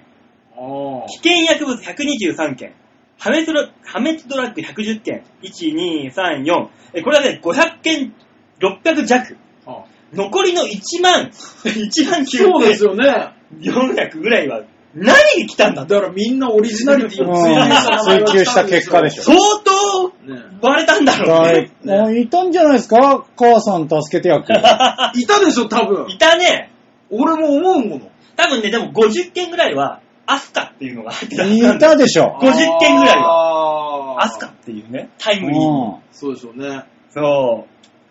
[0.56, 2.74] おー危険薬物123件、
[3.20, 8.14] 破滅ドラ破滅ドラッグ110件、1、2、3、4、えこれはね、500件、
[8.62, 9.38] 600弱。
[9.66, 11.30] あ残りの1万、
[11.66, 13.34] 1万そうですよね。
[13.60, 14.64] 9400ぐらいは
[14.96, 15.86] 何に来たんだ？
[15.86, 15.96] と。
[15.96, 22.28] だからみんなオリジナリティうんを追求した名前が追求した結果でしょ相当ねバレたんだろうだねい。
[22.28, 23.26] たんじゃないですか？
[23.36, 24.52] 母さん助けて役。
[25.16, 26.06] いたでしょ、多分。
[26.10, 26.72] いたね。
[27.10, 28.02] 俺も思うもの。
[28.36, 32.38] 多分ね、でも50件ぐらいは、アスカっていうのが入ってたいたでしょ。
[32.42, 35.62] 50件ぐらいはアスカっていうね、タイムリー。
[35.62, 36.84] うんそうでしょうね。
[37.14, 37.68] そ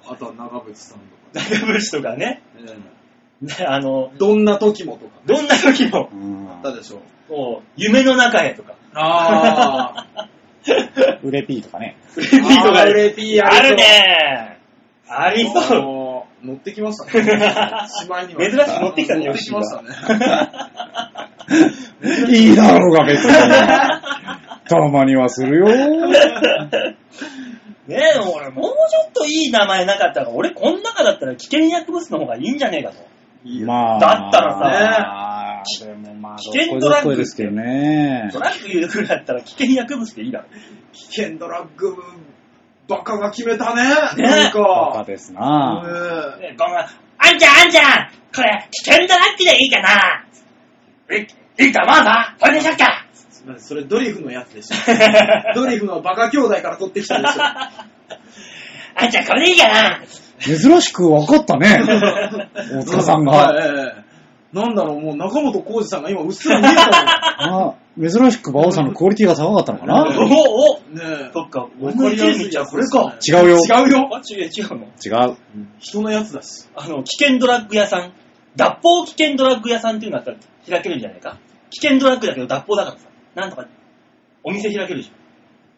[0.07, 1.39] あとは長渕さんとう。
[1.39, 2.73] か長渕とかね、ね。
[3.43, 5.13] ねあの、どんな時もとか。
[5.27, 7.01] どんな時も、うんあったでしょ。
[7.29, 10.29] こう夢の中へとか、ああ。
[11.25, 11.97] ウレピーとかね。
[12.09, 14.59] フレディとかウレピーあるね
[15.09, 16.25] ありそう。
[16.45, 16.47] う。
[16.47, 17.23] 乗ってきましたね。
[17.89, 18.41] しまいには。
[18.41, 19.89] 珍しく乗ってきたね乗ってきましたね。
[22.37, 23.33] いいだろうが別に。
[24.69, 25.67] たまにはするよ。
[27.87, 33.12] ねえ、俺、もうちょっといい名前なかったから、俺、こん中だったら危険薬物の方がいいんじゃねえかと。
[33.45, 33.99] まあ。
[33.99, 38.41] だったらさ、でもまあ、危険ドラッグですけどねト。
[38.41, 40.47] ラック言うくらいだったら危険薬物でいいだろ。
[40.93, 41.97] 危険ドラッグ、
[42.89, 43.83] バカが決めたね。
[43.85, 45.05] ねなんバカか。
[45.05, 45.83] ですな。
[46.39, 46.77] ねねえ、ごめん。
[46.77, 50.27] あんちゃん、あんちゃんこれ、危険ドラッグでいいかな
[51.11, 51.27] え、
[51.65, 53.07] いいと思うぞこれでしょっか
[53.49, 54.77] えそれドリフのやつでしょ。
[55.55, 57.43] ドリフのバカ兄弟から取ってきたでしょ。
[57.43, 60.01] あんちゃん、これでいいかな
[60.43, 61.79] 珍しく分かったね。
[62.73, 63.33] 大塚さんが。
[63.33, 64.13] はいええ
[64.53, 66.91] なんだろう、もう中本浩二さんが今うっすら見えた
[67.39, 70.79] あ珍しく馬王さんのクオリティが高かったのか おなおお。
[70.91, 71.31] ねえ。
[71.33, 73.17] そっか、わかりやすいやつこれか。
[73.27, 73.57] 違うよ。
[73.57, 74.11] 違うよ。
[74.13, 75.37] あ、違う、違うの違う。
[75.79, 76.69] 人のやつだし。
[76.75, 78.13] あの、危険ドラッグ屋さん。
[78.55, 80.37] 脱法危険ドラッグ屋さんっていうのだったら
[80.69, 81.39] 開けるんじゃないか
[81.71, 83.07] 危険ドラッグだけど脱法だからさ。
[83.35, 83.67] なんとか、
[84.45, 85.13] お店開けるでし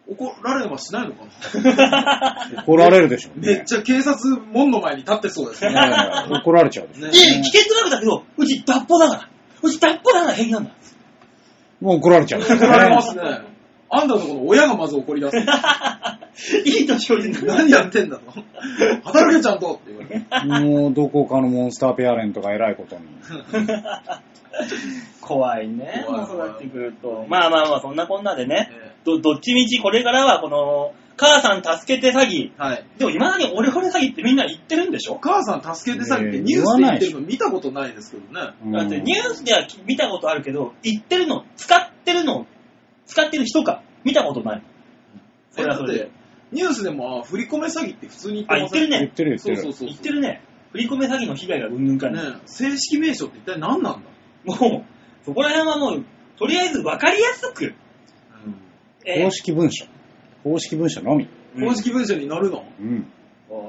[0.07, 2.61] 怒られはしないのかな？
[2.61, 2.63] ょ。
[2.73, 3.55] 怒られるでしょうね。
[3.55, 5.73] めっちゃ警察門の前に立ってそうですね。
[5.73, 5.81] ね
[6.31, 7.07] 怒られちゃうでしょ。
[7.07, 9.29] ねいやいや危険ドラッグだけど、うち脱法だから。
[9.63, 10.71] うち脱法だから平気なんだ。
[11.81, 12.43] もう怒られちゃう。
[12.43, 13.23] 怒られますね。
[13.91, 15.37] あんたのとこの親がまず怒り出す。
[16.67, 18.33] いい年寄りにな何やってんだと。
[19.05, 20.67] 働けちゃんとって言われる。
[20.67, 23.03] もうどこかのモンスターペアレントが偉いことに。
[25.21, 26.05] 怖いね。
[26.07, 27.25] 怖いもうそうなってくると。
[27.29, 28.71] まあまあまあ、そんなこんなでね。
[28.73, 32.51] えど、どっちみちこれからはこの、母さん助けて詐欺。
[32.51, 32.85] えはい。
[32.99, 35.13] でも今だにオレオレ詐欺ってみんな言ってるんでしょ？
[35.13, 38.55] お母さん助けて詐欺ってニュースで言ってるの見たことないですけどね。
[38.65, 42.49] うんだってニュースでは見たことあるけど、言ってるの、使ってるの、
[43.07, 44.63] 使ってる人か、見たことない。
[45.53, 46.13] それはそれでだって。
[46.51, 48.99] ニュースでもあ振り込め詐欺って普通にあ、言ってません言ってるね。
[48.99, 49.57] 言ってる言ってる。
[49.57, 49.89] そうそうそう。
[49.89, 50.43] 言ってるね。
[50.73, 52.21] 振り込め詐欺の被害がうんぬんかね。
[52.21, 54.11] ね正式名称って一体何なんだ？
[54.45, 56.05] もう、そこら辺はもう、
[56.37, 57.75] とりあえず分かりやすく。
[59.05, 59.87] えー公式文書。
[60.43, 61.29] 公式文書のみ。
[61.57, 62.65] うん公式文書に載るの？
[62.81, 63.07] うん。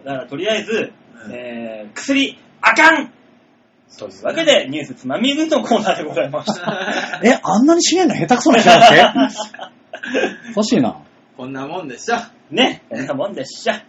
[0.04, 0.91] だからとりあえず、
[1.26, 3.12] うんえー、薬、あかん
[3.98, 7.21] というわけで、ニュースつまみ食いのコーナーでございました。
[7.24, 10.52] え、あんなに締めるの下手くそな人だっけ？
[10.52, 11.00] おかしいな。
[11.38, 12.32] こんなもんでした。
[12.50, 13.84] ね、こんなもんでっしゃ。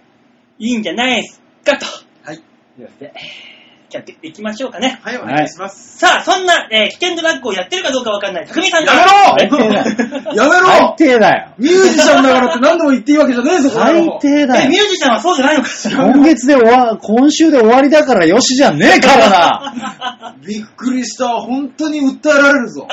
[0.59, 1.87] いいんじゃないですかと。
[2.23, 2.37] はい。
[2.37, 3.13] というわけで、
[3.88, 4.99] じゃあ行きましょうかね。
[5.03, 5.99] はい、お願いします。
[5.99, 8.92] さあ、そんな、えー危険ドラッグをやってるかどうかわかんない、匠さんが。
[9.38, 9.72] 最低だよ。
[10.35, 11.49] やめ 最ろ低だよ。
[11.59, 14.83] ミュージシャンだからって何度も言っていいわけじゃねえぞ、最低だえ、ミよ。
[14.85, 20.35] ュージシャンはそうじゃないのかしら今月で終わ、今週で終わりだからよしじゃねえからな。
[20.44, 21.29] びっくりした。
[21.29, 22.88] 本当に訴えられるぞ。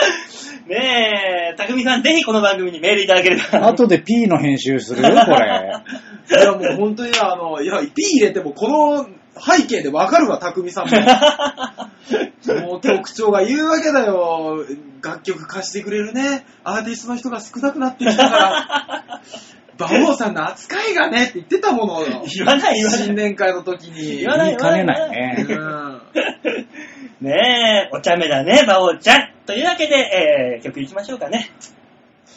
[0.67, 3.67] ねえ、匠さん、ぜひこの番組にメールいただければ。
[3.67, 5.01] 後で P の編集する？
[5.03, 5.15] これ。
[6.31, 10.97] いや、もう本当にあの、いや、P 入れてもこの背景でわかるわ、匠さんも。
[12.67, 14.65] もう局長が言うわけだよ。
[15.01, 16.45] 楽曲貸してくれるね。
[16.63, 19.21] アーティストの人が少なくなってきたから。
[19.79, 22.23] 馬王さんの扱いがねって言ってたものよ。
[22.31, 24.19] 言わない言わない新年会の時に。
[24.19, 25.47] 言わない言いかねないね。
[25.49, 26.01] うん
[27.21, 29.29] ねえ、お茶目だね、馬王ちゃん。
[29.45, 31.51] というわけで、えー、曲いきましょうかね。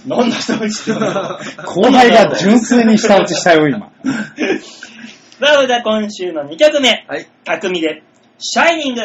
[0.04, 3.90] 飲んだ人打ちってこと後輩が純粋に舌打ちしたよ、今。
[5.38, 7.04] さあ、それでは今週の2曲目。
[7.06, 7.26] はい。
[7.44, 8.02] 匠で、
[8.38, 9.02] シャイニング。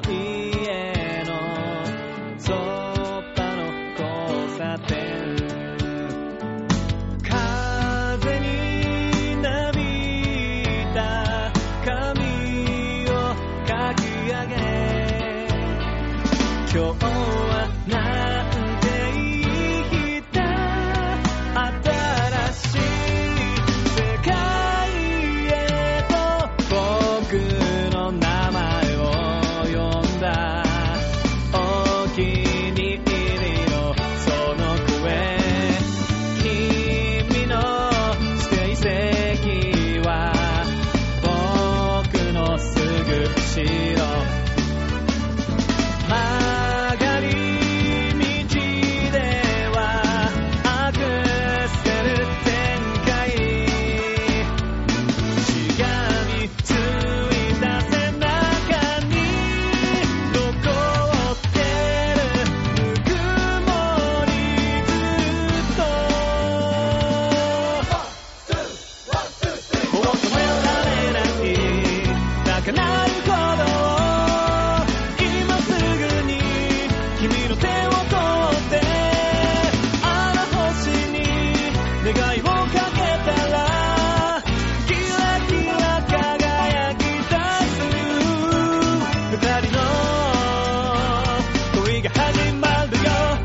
[0.00, 0.23] camino y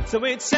[0.09, 0.48] So it's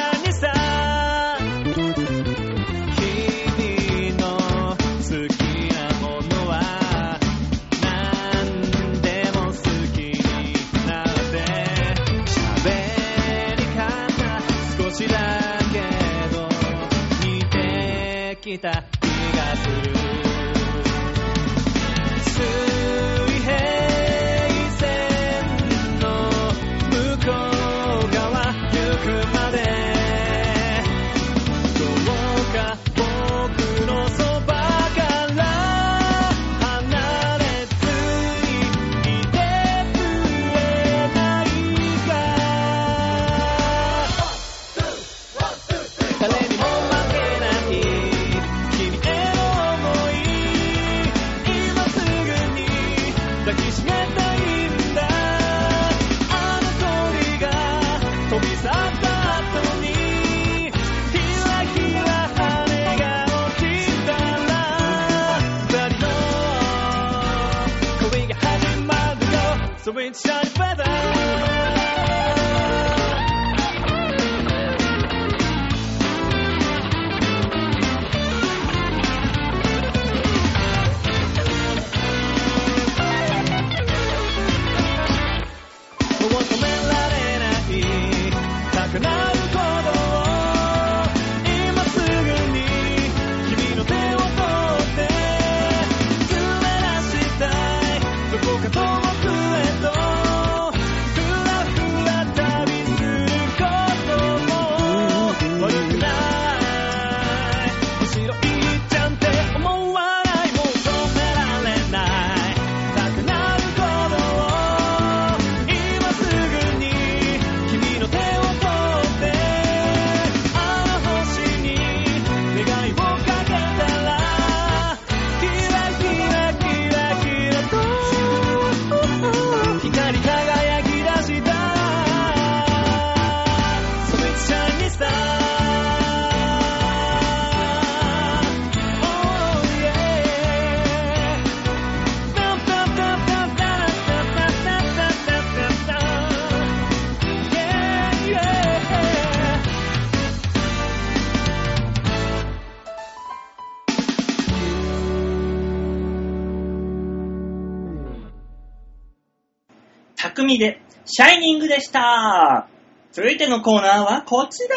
[160.21, 162.67] 匠で、シャイニングでした。
[163.11, 164.75] 続いてのコーナーはこちら。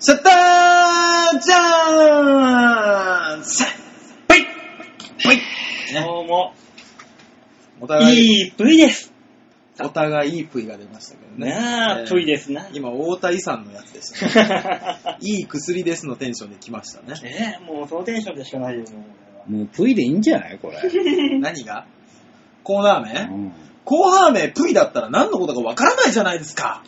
[0.00, 3.64] シャッターチャンス
[4.26, 4.46] ぷい
[5.24, 5.38] ほい
[5.92, 6.54] 今日も、
[7.82, 9.12] お互い、いいぷいです。
[9.78, 11.50] お互いいいプイが出ましたけどね。
[11.50, 12.66] なあ、えーぷいですな。
[12.72, 15.18] 今、大田遺産のやつでしたね。
[15.20, 17.14] いい薬ですのテンションで来ましたね。
[17.22, 19.04] えー、もうそのテンションでしかないよ、も
[19.48, 20.80] うもう、プイでいいんじゃないこれ。
[21.40, 21.84] 何が？
[22.64, 23.52] コーナーう名ん
[23.84, 26.82] コーナー名プイだったら何のことかわからないじゃないですか。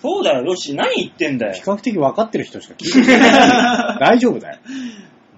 [0.00, 1.62] そうだよ、よし、何言ってんだよ比。
[1.62, 3.98] 較的分かってる人しか聞いてない。
[3.98, 4.58] 大丈夫だよ。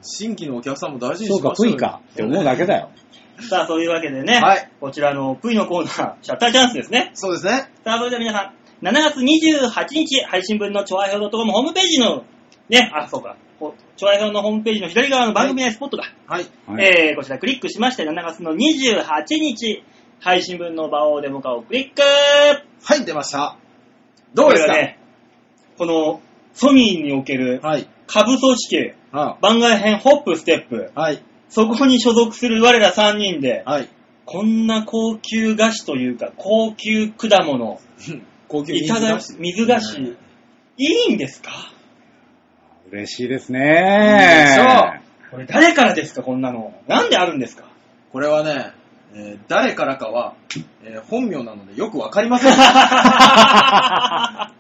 [0.02, 2.90] 新規のお客さんも大事にそうか、しましょうよプイかって思うだけだよ。
[3.48, 7.12] さあ、そういうわけでね、はいこちらのぷいのコーナー、シャッターチャンスですね。
[7.14, 7.70] そうですね。
[7.84, 8.52] さあ、それでは皆さ
[8.82, 12.24] ん、7月28日配信分のチョアヘオ .com ホームページの、
[12.68, 16.04] ね、あ、そうか、こうチョアヘオのホームページの左側の番組内スポットだ。
[16.26, 16.46] はい。
[16.66, 19.82] はいえー、こちらクリックしまして、7月の28日、
[20.20, 23.56] 配信分の場をデモ化をクリックはい、出ました。
[24.34, 24.72] どうですか？
[24.72, 24.98] これがね、
[25.78, 26.20] この、
[26.54, 27.88] ソニーにおけるはい。
[28.06, 31.22] 下部組織、は番外編ホップステップ、はい。
[31.48, 33.88] そこに所属する我ら3人で、はい。
[34.26, 37.80] こんな高級菓子というか、高級果物、
[38.48, 40.16] 高級いただ水水菓子、い
[41.10, 41.50] いんですか？
[42.90, 45.00] 嬉しいですね。
[45.30, 46.74] これ誰からですか、こんなの。
[46.86, 47.64] なんであるんですか？
[48.12, 48.72] これはね、
[49.14, 50.34] えー誰からかは、
[50.84, 52.52] えー本名なのでよくわかりません。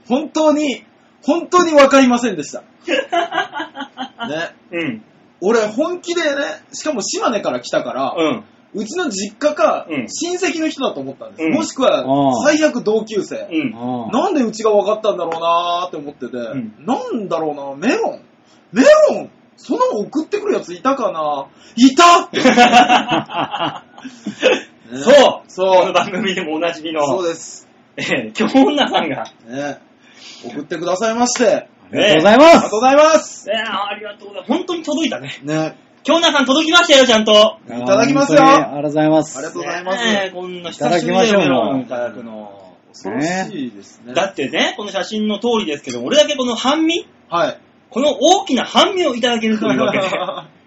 [0.08, 0.84] 本当に、
[1.22, 2.62] 本当にわかりませんでした。
[4.28, 4.54] ね。
[4.72, 5.04] うん。
[5.40, 6.42] 俺本気でね、
[6.72, 8.44] しかも島根から来たから、うん。
[8.74, 11.42] うちの実家かうん親戚の人だと思ったんです。
[11.42, 13.48] うんもしくはああ最悪同級生。
[13.50, 14.06] うん。
[14.06, 18.20] うんなんでうちが分かったんだろうなーって思ってて、んなんだろうな、メロン
[18.72, 21.46] メロンその送ってくるやついたかな
[21.76, 22.40] いたって、
[24.04, 25.92] ねそうそこのう。
[25.92, 27.68] 番組でもおなじみの、そうです。
[27.96, 29.78] えー、京女さんが、ね。
[30.44, 31.68] 送ってくださいまして。
[31.90, 33.50] ありがとうございまありがすとうございます。
[33.50, 34.52] えー、ありがとうございます。
[34.52, 35.40] 本当に届いたね。
[35.42, 35.76] ね。
[36.04, 37.58] 京女さん届きましたよ、ちゃんと。
[37.66, 39.38] いただきますよ本当にありがとうございます。
[39.38, 40.04] ありがとうございます。
[40.04, 42.74] ねえこんないただ久しぶりだきましょうよメロンいただくの。
[42.92, 44.14] 恐ろしいですね。
[44.14, 47.60] だってね、この写真の通りですけど、俺だけこの半身はい。
[47.90, 50.08] この大きな半身をいただけるというわけで。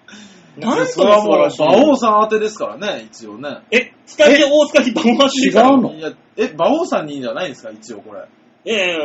[0.58, 1.92] なんとも素それはもう、馬。
[1.92, 3.60] 王さん宛てですからね、一応ね。
[3.72, 5.94] え、スカジ大塚にバンバン違うの？
[5.94, 8.28] いや、え、馬王さんにじゃないんですか、一応これ。
[8.64, 8.98] ええ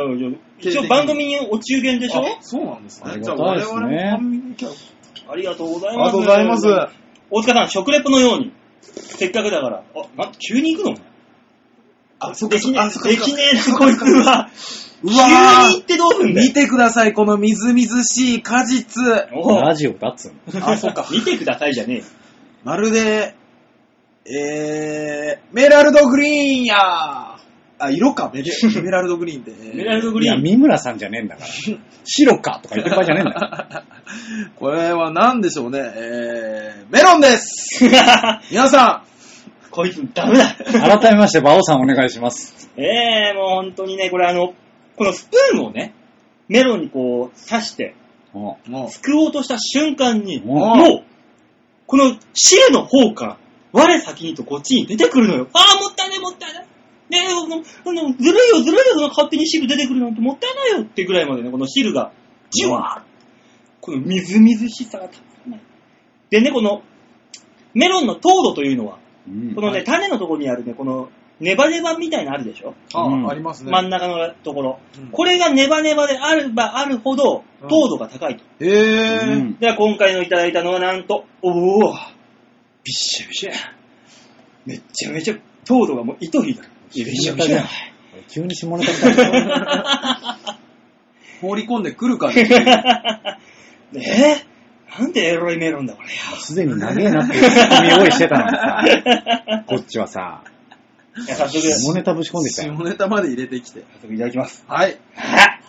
[0.59, 2.21] 一応番組にお中元でしょ？
[2.21, 3.13] あそうなんですね。
[3.13, 6.07] ありじゃあ我がたいですね々も半身キャラありがとうございあります。
[6.07, 6.67] がとうございます。
[7.31, 9.83] 大塚さん、食レポのように、せっかくだから、あ、
[10.17, 10.97] な、急に行くの？
[12.19, 14.51] あ、そっできねあそっできねえな、こいつは。
[15.03, 16.53] う急わに行ってどうすんーだよ見。
[16.55, 19.03] てください、このみずみずしい果実。
[19.35, 20.69] おうラジオだっつうの。
[20.69, 21.07] あ、そうか。
[21.13, 22.05] 見てくださいじゃねえよ。
[22.65, 23.35] まるで、
[24.25, 27.37] えー、メラルドグリーンや
[27.79, 28.51] あ、色か、メレ
[28.83, 29.53] メラルドグリーンって。
[29.75, 30.43] メラルドグリーン。
[30.43, 31.49] 三村さんじゃねえんだから。
[32.05, 33.83] 白かとか言ってる場合じゃねえんだよ。
[34.57, 35.81] これは何でしょうね。
[35.81, 37.85] えー、メロンです
[38.51, 39.03] 皆さ
[39.71, 40.57] こいつダメだ。
[40.99, 42.71] 改めまして、馬王さんお願いします。
[42.79, 44.55] ええもう本当にね、これあの、
[44.97, 45.95] このスプーンをね、
[46.49, 47.95] メロンにこう刺して、
[48.89, 51.05] すくおうとした瞬間に、おもう、
[51.87, 53.39] この汁の方から、
[53.73, 55.49] 我先にとこっちに出てくるのよ。
[55.53, 56.67] ああ、もったいないもったいない。
[57.09, 62.13] ねえ、このこのずるいよずるいよ、その勝手に汁出てくるなんてもったいないよってぐらいまでね、この汁が、
[62.51, 63.05] じわーっ
[63.81, 65.61] このみずみずしさがたまらない。
[66.31, 66.83] でね、この、
[67.75, 71.09] メロンの糖度というのは、うんこのね、種のところにあるね、この、
[71.39, 72.71] ネバネバみたいなのあるでしょ？
[72.71, 73.71] う、あ、うんありますね。
[73.71, 74.79] 真ん中のところ。
[74.99, 78.45] うんこれがネバネバであればあるほど、うん糖度が高いと。
[78.61, 81.99] えー、うんでは今回のいただいたのはなんと、おおびっ
[82.93, 83.53] しゃびしゃ。
[84.65, 85.35] めっちゃめちゃ
[85.65, 86.63] 糖度がもう糸引いた。
[86.95, 87.65] びっしゃびしゃ。
[88.29, 90.39] 急に下ネタみたいな。
[91.43, 92.45] 放り込んでくるかね。
[93.93, 96.15] ね えなんでエロいメロンだこれよ。
[96.39, 98.85] すでに長えなっていうツッコミ用意してたのにさ、
[99.69, 100.43] こっちはさ、
[101.17, 102.79] いや早速、早下ネタぶち込んできた下よ。
[102.85, 103.85] ネタまで入れてきて。
[104.03, 104.65] 速いただきます。
[104.69, 104.99] はい。
[105.15, 105.61] は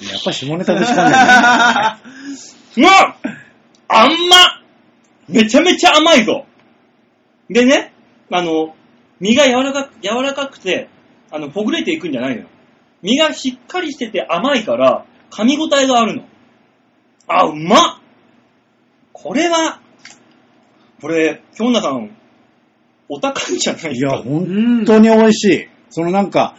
[0.00, 1.16] やっぱり下ネタぶち込んでるね。
[2.76, 3.32] うん
[3.94, 4.62] あんま
[5.28, 6.46] めちゃめちゃ甘いぞ
[7.50, 7.92] でね、
[8.30, 8.74] あの、
[9.20, 10.88] 身が柔らかく、柔らかくて、
[11.30, 12.48] あの、ほぐれていくんじゃないのよ。
[13.02, 16.24] 身がしっかりしてて甘いから、噛み応えがあるの。
[17.28, 18.02] あ、うまっ
[19.12, 19.80] これは、
[21.00, 22.16] これ、京奈さん、
[23.14, 24.22] お高いんじゃないでいや、すか。
[24.22, 25.68] 本当に美味しい。
[25.90, 26.56] そのなんか。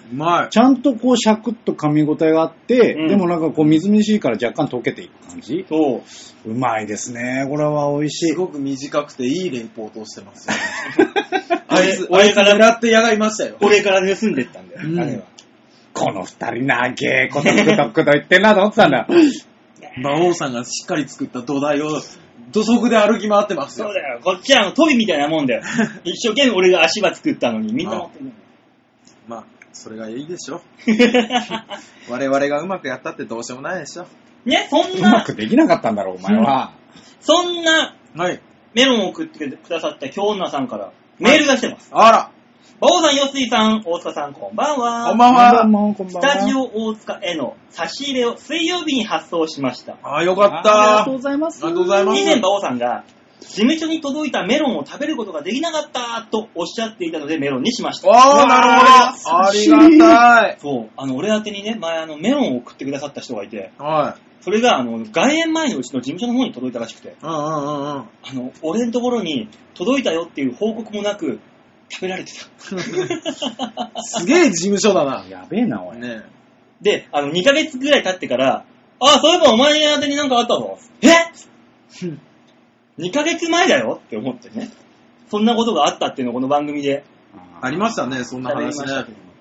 [0.51, 6.03] ちゃんとこうシャクッと噛み応えがあって、うんでもなんかこうみずみずしいから若干溶けていく感じそ
[6.45, 6.51] う。
[6.51, 7.47] うまいですね。
[7.49, 8.35] これは美味しいす。
[8.35, 11.11] ごく短くていいレポートをしてますよ、ね。
[11.67, 13.55] あいつ、俺から狙ってやがいましたよ。
[13.61, 15.23] 俺から盗んでったんだよ、うん姉は。
[15.93, 19.07] この二人なげえことくどくど言ってんなと思ってたんだよ。
[19.97, 22.01] 馬王さんがしっかり作った土台を
[22.51, 23.93] 土足で歩き回ってますよそう。
[23.93, 24.19] だよ。
[24.23, 25.63] こっちはあのトビみたいなもんだよ。
[26.03, 28.31] 一生懸命俺が足場作ったのに、みんな持ってる
[29.27, 30.61] まあ、それがいいでしょ。
[32.09, 34.05] 我々がうまくやったってどうしようもないでしょ。
[34.45, 36.73] ね、そんうまな、くできなかったんだろう、お前は。
[37.21, 38.41] そんなはい。
[38.73, 41.89] メロンを送ってくださった京女さんからメールが来てます。
[41.91, 42.31] あら、馬
[42.85, 45.07] 王さん、よすいさん、大塚さん、こんばんは。
[45.07, 45.87] こんばんこんばんは。
[45.87, 46.21] は、こんばんは。
[46.21, 49.95] スタジオ大塚への差し入れを水曜日に発送しました。
[50.03, 50.81] あ、よかった。
[50.81, 51.65] ありがとうございます。
[51.65, 53.05] ありがとうございます以前馬王さんが、
[53.39, 58.09] 事務所に届いたメロンを食べることができなかったとおっしゃっていたのでメロンにしました。
[58.11, 59.37] あー、なるほど。
[59.37, 60.57] ありがたい。
[60.59, 64.21] そう、あの、俺宛てにね、前あの、メロンを送ってくださった人がいて、はい。
[64.43, 68.01] それが、あの、外苑前のうちの事務所の方に届いたらしくて、うんうんうんうん。
[68.01, 71.39] あの、俺のところに届いたよっていう報告もなく、
[71.89, 72.41] 食べられてた。
[74.01, 75.25] すげえ事務所だな。
[75.29, 75.97] やべえな、おい。
[75.97, 76.21] ね
[76.81, 78.65] で、あの、2ヶ月ぐらい経ってから、
[78.99, 80.77] あ、そういえばお前宛てになんかあったぞ。
[81.01, 81.07] え
[82.99, 84.01] ?2 ヶ月前だよ？
[84.05, 84.69] って思ってね。
[85.29, 87.03] そんなことがあったっていうのをこの番組で
[87.61, 89.11] ありましたね、そんな話ねしたけ。
[89.11, 89.32] ども。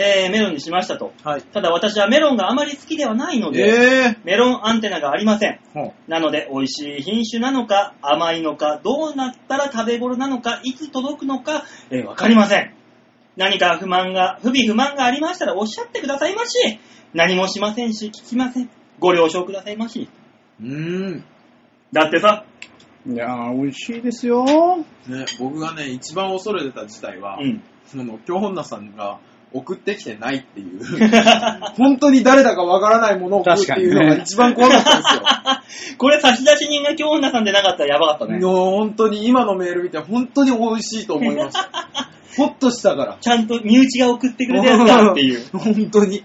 [0.00, 1.12] えー、メロンにしましたと。
[1.24, 1.42] はい。
[1.42, 5.58] ただ私はメロンがあまり好きではないので、えメロンアンテナがありません。
[6.06, 12.74] なので、美味しい品種なのか、甘いのか、どうなったら食べ頃なのか、いつ届くのか、えーわかりません。
[13.36, 16.78] 何か不満が、不備不満がありましたらおっしゃってくださいまし。
[17.12, 18.70] 何もしませんし、聞きません。
[19.00, 20.08] ご了承くださいまし。
[20.62, 20.64] う。
[20.64, 21.24] うーん。
[21.92, 22.44] だってさ、
[23.04, 24.44] いやー、美味しいですよ。
[24.44, 27.62] ね、僕がね、一番恐れてた事態は、うん。
[27.86, 29.18] その、京本さんが
[29.52, 30.80] 送ってきてないっていう、
[31.76, 35.22] 本当に誰だかわからないものを送るっていうのが一番怖かったんですよ。
[35.98, 38.40] これ差出人が京女さんでなかったらやばかったね。
[38.40, 41.70] 本当に今のメール見て本当に美味しいと思いました。
[42.36, 43.16] ほっとしたから。
[43.20, 45.42] ちゃんと身内が送ってくれたやつだっていう。
[45.52, 46.22] 本当に。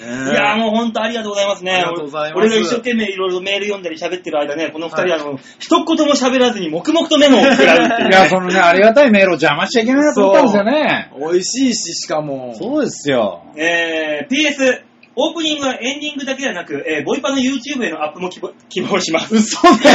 [0.00, 1.72] いやーもう本当ありがとうございますね。
[1.72, 11.12] ありがとうございます俺が一生懸命いろいろメール読んだり喋ってる間ね、この二人、あの、一言も喋らずに黙々とメモを作られていういや、そのね、ありがたいメールを邪魔しちゃいけないなと思ったんですよね。
[11.18, 12.54] 美味しいし、しかも。
[12.54, 13.44] そうですよ。
[13.56, 14.82] えー、PS、
[15.16, 19.34] オープニングはエンディングだけではなく、えー、ボイパの YouTube へのアップも希望希望します。
[19.34, 19.92] 嘘でし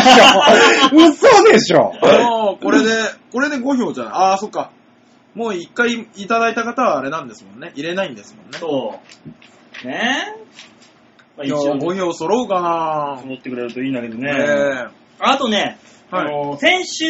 [0.94, 2.92] ょ 嘘でしょもうこれで、
[3.32, 4.14] これで5票じゃない。
[4.14, 4.72] ああ、そっか。
[5.34, 7.72] もう一回いただいた方はあれなんですもんね。
[7.76, 8.58] 入れないんですもんね。
[8.58, 9.30] そう。
[9.86, 10.46] ねえ。
[11.38, 14.32] まあ、一今応、日5票揃うかな思ってくれるといいんだけどね。
[14.34, 14.88] ね
[15.20, 15.78] あとね、
[16.12, 17.06] はいあの、先週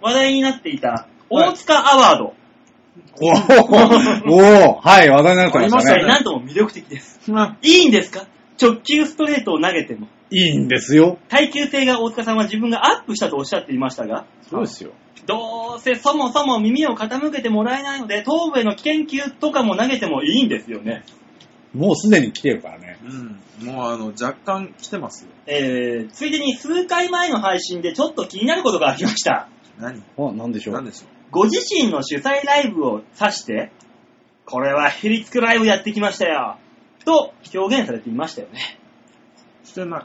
[0.00, 2.34] 話題になっていた、大塚アワード。
[3.22, 6.12] おー おーはい、話題になってましましたねたね。
[6.12, 7.20] なんとも魅力的です。
[7.62, 8.26] いいんですか？
[8.60, 10.08] 直球ストレートを投げても。
[10.30, 11.18] いいんですよ。
[11.28, 14.90] 耐久性が大塚さんは自分がアップしたとおっしゃっていましたが、そうですよ。
[15.26, 21.04] どうせそもそも耳を傾けてもらえないので、頭部への危険球とかも投げてもいいんですよね。
[21.74, 22.98] もうすでに来てるからね。
[23.60, 23.66] うん。
[23.66, 25.30] もうあの、若干来てますよ。
[25.46, 29.48] えー、ついでに数回前の配信でちょっと気になることがありました。
[29.78, 30.02] 何？
[30.18, 30.74] あ、なんでしょう？
[30.74, 33.70] 何でしょご自身の主催ライブを指して、
[34.46, 36.58] これはひりつくライブやってきましたよ。
[37.04, 38.78] と表現されていましたよね。
[39.64, 40.04] うしてない。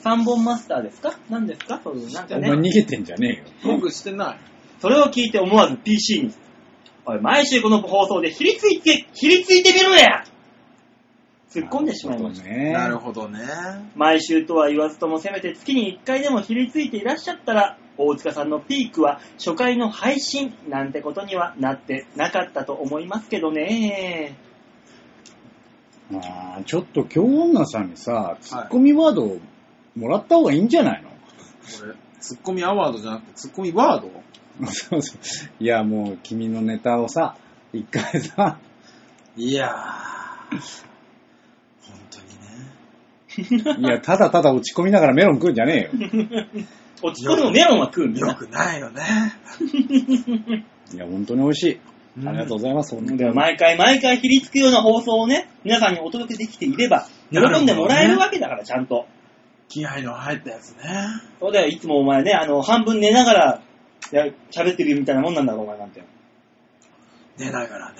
[0.00, 1.18] 三本マスターですか？
[1.28, 1.80] 何ですか？
[1.84, 2.70] そういうなんかお前ね。
[2.70, 3.76] 逃げてんじゃねえよ。
[3.76, 4.38] 僕してない。
[4.80, 6.32] それを聞いて思わず PC に。
[7.04, 10.24] おい、毎週この放送でひりついて、ひりついてみろや
[11.54, 12.48] 突っ込んでしまいました。
[12.48, 13.40] ねなるほどね。
[13.94, 24.36] 毎週とは言わずともせめて月に1回でもひりついていらっしゃったら、大塚さんのピークは初回の配信なんてことにはなってなかったと思いますけどね。
[26.14, 29.38] あーちょっと京女さんにさ、ツッコミワードを
[29.94, 31.16] もらった方がいいんじゃないの、こ
[31.86, 34.10] れ、ツッコミアワードじゃなくて、ツッコミワード？
[34.66, 35.18] そうそう
[35.60, 37.36] いや、もう君のネタをさ、
[37.72, 38.58] 一回さ、
[39.36, 40.91] いやー。
[43.38, 46.44] いや、ただただ落ち込みながらメロン食うんじゃねえよ。
[47.02, 48.28] 落ち込むのメロンは食うんだよ。
[48.28, 49.02] よくないよね。
[50.94, 51.80] いや、本当に美味しい。
[52.26, 52.94] ありがとうございます。
[52.94, 59.06] 本当にでも毎回毎回ひりつくような放送をね、皆さんにお届けできていれば、喜んでもらえるわけだから、ちゃんと。
[59.68, 60.82] 気合の入ったやつね。
[61.40, 63.62] そうだよ、いつもお前ね、あの、半分寝ながら、
[64.12, 66.02] いや喋ってるみたいなもんなんだろ、お前なんて。
[67.38, 67.96] 寝ながらね。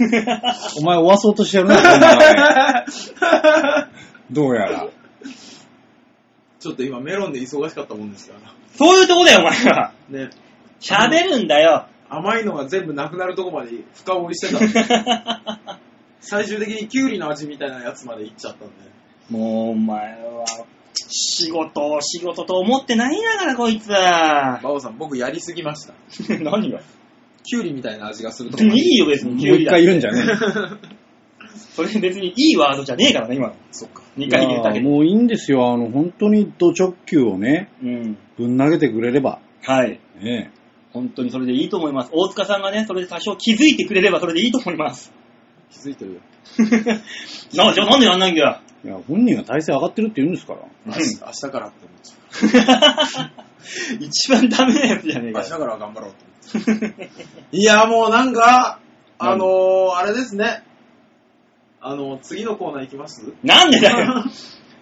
[0.80, 2.26] お前、おわそうとしてるな、こんなのね
[4.30, 4.88] どうやら。
[6.60, 8.40] ちょっと今メロンで忙しかったもんですから。
[8.76, 9.92] そういうとこだよ、お前は。
[10.08, 10.30] ね。
[10.80, 11.86] 喋るんだよ。
[12.08, 15.78] 甘いのが全部なくなるとこまで深掘りしてたんで。
[16.20, 18.74] 最終的にキュウリの味みたいなやつまでいっちゃったんで。
[19.30, 20.44] もう、お前は、
[20.94, 24.60] 仕事を仕事と思ってないんだから、こいつは。
[24.62, 25.94] バオさん、僕やりすぎました。
[26.40, 26.80] 何が？
[27.44, 28.78] キュウリみたいな味がするとこまで。
[28.78, 30.24] いいよ、別もうに、キュウリだ一回言うんじゃね
[31.74, 33.54] それ別にいいワードじゃねえからね、今の。
[33.70, 34.02] そっか。
[34.24, 34.26] え。
[34.26, 35.72] 2回けもういいんですよ。
[35.72, 38.18] あの、本当にド直球をね、うん。
[38.36, 39.40] ぶん投げてくれれば。
[39.62, 40.00] はい。
[40.20, 40.52] ね
[40.92, 42.10] 本当にそれでいいと思います。
[42.12, 45.12] 大塚さんがね、それで多少気づいてくれればそれでいいと思います。
[45.70, 46.20] 気づいてるよ。
[47.54, 48.60] な、じゃあなんでやんないんだよ。
[48.84, 50.60] いや、本人が体勢上がってるって言うんですから。
[50.86, 53.32] 明日明日からって思っちゃ
[54.00, 55.34] 一番ダメなやつじゃねえう。
[55.34, 55.46] かよ。
[55.48, 57.10] 明日からは頑張ろうって。
[57.52, 58.80] いや、もうなんか、
[59.18, 60.62] あのー、あれですね。
[61.80, 63.32] あの、次のコーナー行きます？
[63.42, 64.24] なんでだよ。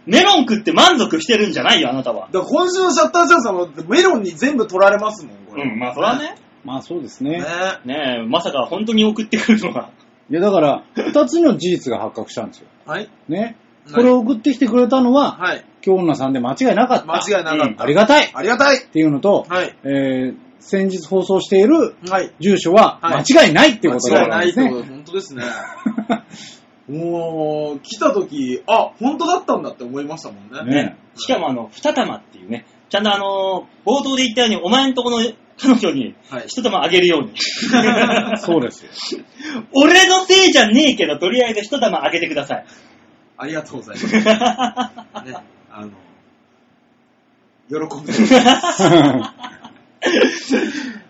[0.06, 2.28] メロン食って満足してるんじゃないよ、あなたは。
[2.32, 5.64] だから今週のシャッターチャンスはメロンに全部取られますもん、これ。
[5.64, 6.36] うん、まあそれはね。
[6.64, 7.44] まあそうですねね。
[7.84, 9.90] ねえ、まさか本当に送ってくるのは。
[10.30, 12.66] いや、だから、二つの事実が発覚したんですよ。
[12.86, 13.08] はい。
[13.28, 13.56] ね。
[13.92, 15.64] これを送ってきてくれたのは、はい。
[15.80, 17.06] 京女さんで間違いなかった。
[17.06, 17.64] 間違いなかった。
[17.66, 18.80] うんありがたいっありがたい。
[18.80, 19.76] ていうのと、はい。
[19.84, 22.32] えー、先日放送しているはい。
[22.40, 24.64] 住所ははい間違いないっていうこと間違いがですね。
[24.64, 25.42] ないってこと、本当ですね。
[26.88, 30.72] もう、来た時、あ、本当だったんだって思いましたもんね。
[30.72, 35.18] ねしかもあの、二玉っていうね、ちゃんとあの、冒頭で言ったように、お前んとこの
[35.58, 36.44] 彼女にはい。
[36.46, 37.32] 一玉あげるように。
[38.38, 38.90] そうですよ。
[39.72, 42.66] 俺のせいじゃねえけど、とりあえず一玉あげてください。
[43.38, 44.14] ありがとうございます。
[44.14, 44.22] ね、
[45.70, 45.90] あの、
[47.68, 48.16] 喜んでま
[48.72, 48.82] す。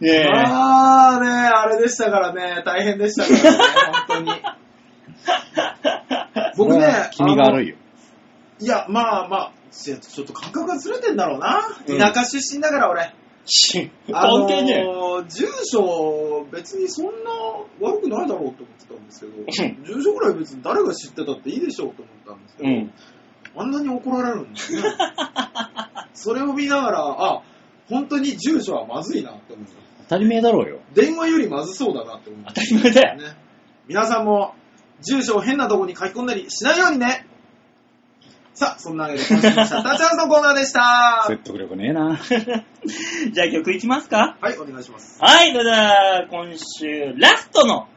[0.01, 0.31] ねえ。
[0.33, 3.59] あーね、あれでしたからね、大変でしたからね、
[4.09, 4.33] 本当に。
[6.57, 7.77] 僕ね君が悪いよ。
[8.59, 11.61] いや、まあまあ、ちょっと感覚がずれてんだろうな。
[11.87, 13.12] うん田舎出身だから俺。
[13.49, 17.31] しあの関係ねー住所、別にそんな
[17.81, 22.93] 悪くないだろうと思ってたんですけんど、住所ぐらい別に誰が知ってたっていいでしょうと思ったんですけど、うん。
[23.57, 24.83] あんなに怒られるんですね。
[26.12, 27.43] それを見ながら、あ、
[27.89, 29.81] 本当に住所はまずいなって思いました。
[30.05, 30.81] 当たり前だろうよ。
[30.95, 33.17] 電話よりまずそうだなって思いま当したり前だよ。
[33.17, 33.37] ね。
[33.87, 34.55] 皆さんも、
[35.01, 37.26] 住所を変なとこに書き込んだりしないようにね。
[38.55, 41.24] さあ、そんなわけで今週のシャッターチャンスのコーナーでした。
[41.28, 42.18] 説得力ねえな。
[43.30, 45.18] じゃあ曲いきますかはい、お願いします。
[45.20, 47.88] はい、それでは今週ラストの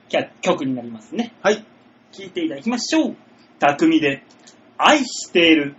[0.41, 1.34] 曲になりますね。
[1.41, 1.64] はい。
[2.12, 3.16] 聴いていただきましょう。
[3.60, 4.24] 匠で
[4.78, 5.76] 愛している。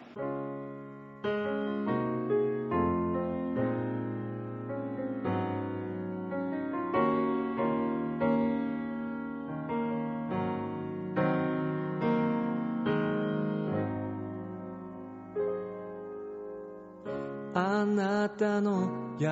[19.20, 19.28] 優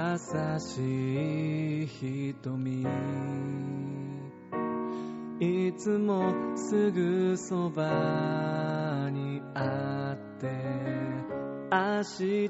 [0.58, 2.86] しい瞳。
[5.40, 10.50] いつもすぐそばにあって
[11.72, 12.02] 明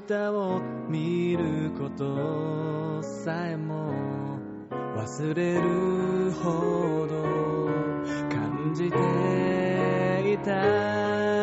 [0.05, 0.59] 日を
[0.89, 3.93] 見ることさえも
[4.97, 7.23] 忘れるほど
[8.35, 11.38] 感じていた。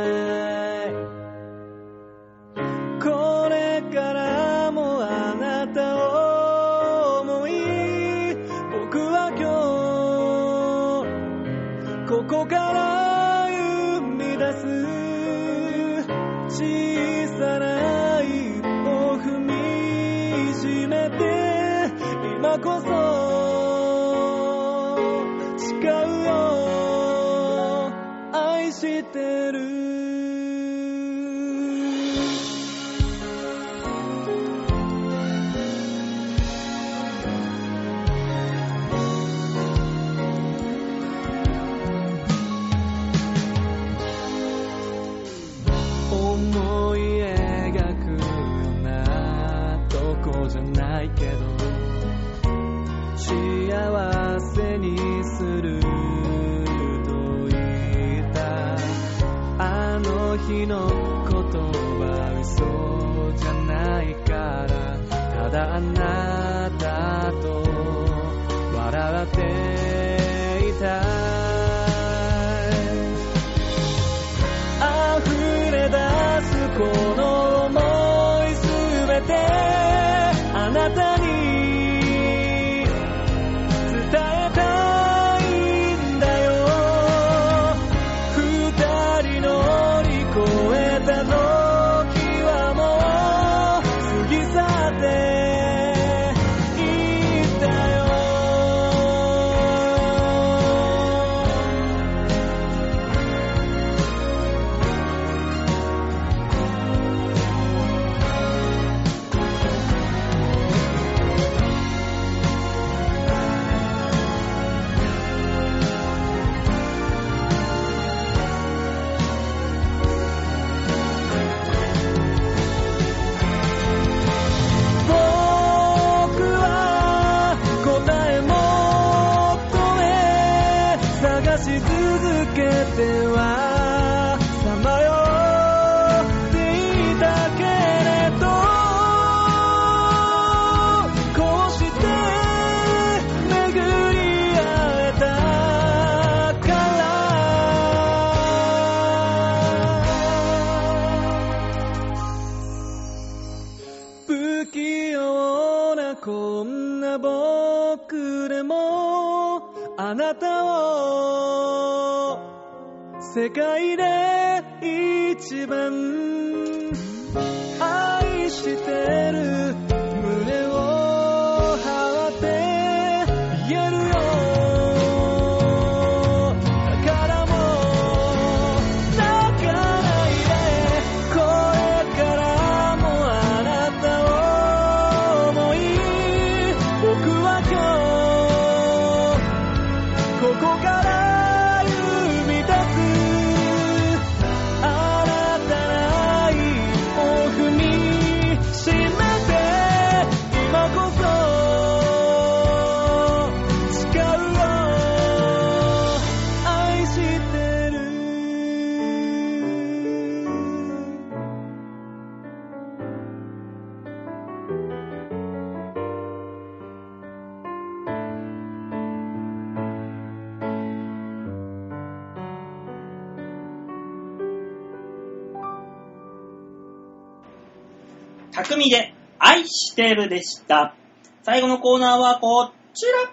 [230.02, 230.94] 愛してるでした。
[231.42, 233.32] 最後のコーナーはこちら。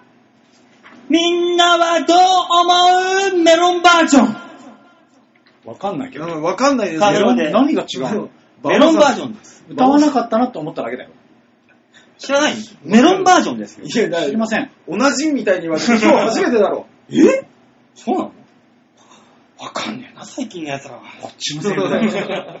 [1.10, 4.36] みんなはどう思うメロンバージョン？
[5.66, 6.26] わかんないけど。
[6.26, 8.30] うんわかんないですけどメロンで何が違うの？
[8.64, 9.64] メロンバージョンです。
[9.68, 11.10] 歌わなかったなと思っただけだよ。
[12.18, 12.54] 知らない？
[12.84, 13.86] メロンバージョンですよ。
[13.86, 14.70] いや、だ知りません。
[14.88, 16.86] 同じみたいに言われて今日 初めてだろ。
[17.10, 17.14] え？
[17.94, 18.32] そうなの？
[19.58, 21.02] わかんねえな、最近の奴らは。
[21.20, 22.60] こっちだよ。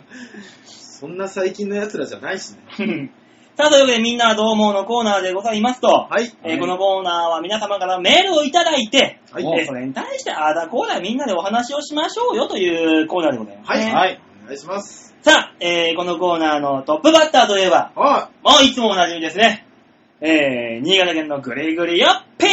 [0.64, 3.10] そんな最近の奴らじゃないしね。
[3.56, 6.32] さあ、というわけでみんなはどう思うのコーナーでございますと、はい。
[6.42, 9.44] えーこのコーナーは皆様からメールをいただいて、はい。
[9.44, 13.86] おえーそれに対してああだこうだみんなでお話をしましょうよというコーナーでございます、はい。
[13.86, 13.92] ね。
[13.92, 14.20] はい。
[14.42, 15.14] お願いします。
[15.22, 19.66] さあ、えーこのコーナーのトップバッターといえば、はもういつもおなじみですね。
[20.20, 22.48] えー、新潟県のグリグリよっぴい。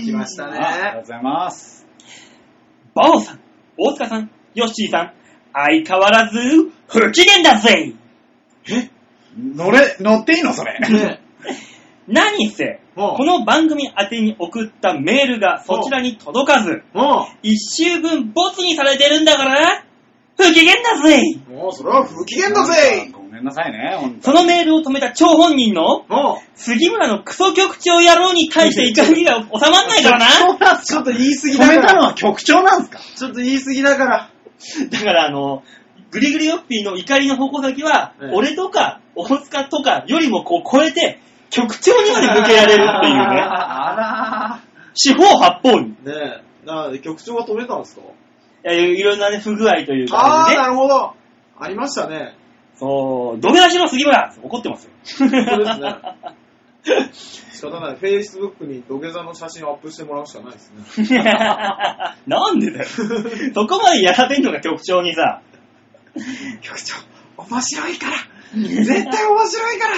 [0.00, 1.86] ー来ましたねありがとうございます。
[2.94, 3.40] バオさん、
[3.76, 5.12] 大塚さん、ヨッシーさん、
[5.52, 6.38] 相変わらず
[6.88, 7.94] 不機嫌だぜ
[9.38, 10.78] 乗れ、乗っていいのそれ。
[10.80, 11.20] ね
[12.08, 19.84] 何せ、もこの番組宛てに送ったメールがそちらに届かず、も一周分ボツにされてるんだから、
[20.38, 21.20] 不機嫌だぜ
[21.50, 30.26] う、もうそれは不機嫌だぜごめんなさいね、ほんとそのメールを止めた張本人のも杉村のクソ局長野郎に対して怒りが収まんないからな。
[30.80, 32.02] う、ちょっと言い過ぎ止めたのだから。
[32.06, 32.98] は局長なんすか？
[33.16, 34.30] ちょっと言い過ぎだから。
[34.90, 35.62] だからあの、
[36.10, 43.42] グリグリヨッピーの怒りの矛先は、ええ俺とか大塚とかよりもこう超えて、局長にまで向けられるっていうね。
[43.42, 44.60] あ
[44.94, 45.90] 四方八方に。
[45.90, 46.66] ねえ。
[46.66, 48.02] なあ、局長が止めたんですか？
[48.64, 50.56] いやいろんなね、不具合というああ、かね。
[50.56, 51.14] なるほど。
[51.60, 52.34] ありましたね。
[52.76, 54.90] そう、土下座しろ杉村怒ってますよ。
[55.18, 55.94] 本当ですね。
[57.52, 57.96] 仕方ない。
[57.96, 60.72] Facebook に土下座の写真をアップしてもらうしかないです
[61.12, 61.18] ね。
[62.26, 62.86] なんでだよ。
[63.54, 65.40] そこまでやらせんのが局長にさ。
[66.62, 66.94] 局長、
[67.36, 68.16] 面白いから
[68.54, 69.94] 絶対面白いから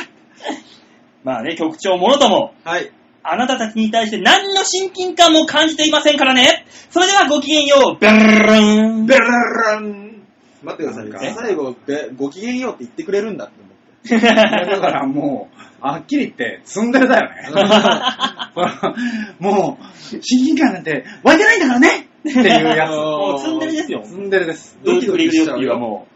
[1.24, 2.92] まあね、局長もろとも、はい。
[3.22, 6.64] あなたたちに対して何の親近感も感じていませんからね。
[6.90, 7.98] それではごきげんよう。
[7.98, 8.60] ベルル
[9.02, 9.06] ン。
[9.06, 10.22] ベララン
[10.62, 11.34] 待ってくださいえよ。
[11.36, 14.26] 最後、べごきげんようって言ってくれるんだって思って。
[14.26, 15.48] ー だからも
[15.82, 17.36] う、はっきり言って、ツンデレだよね。
[19.38, 19.84] もう、
[20.20, 22.90] 親近感なんて湧いてないんだからねっていうやつ。
[22.90, 24.14] もうツンデレですよツ。
[24.14, 24.78] ンデレです。
[24.84, 26.06] ドキドキしちゃうも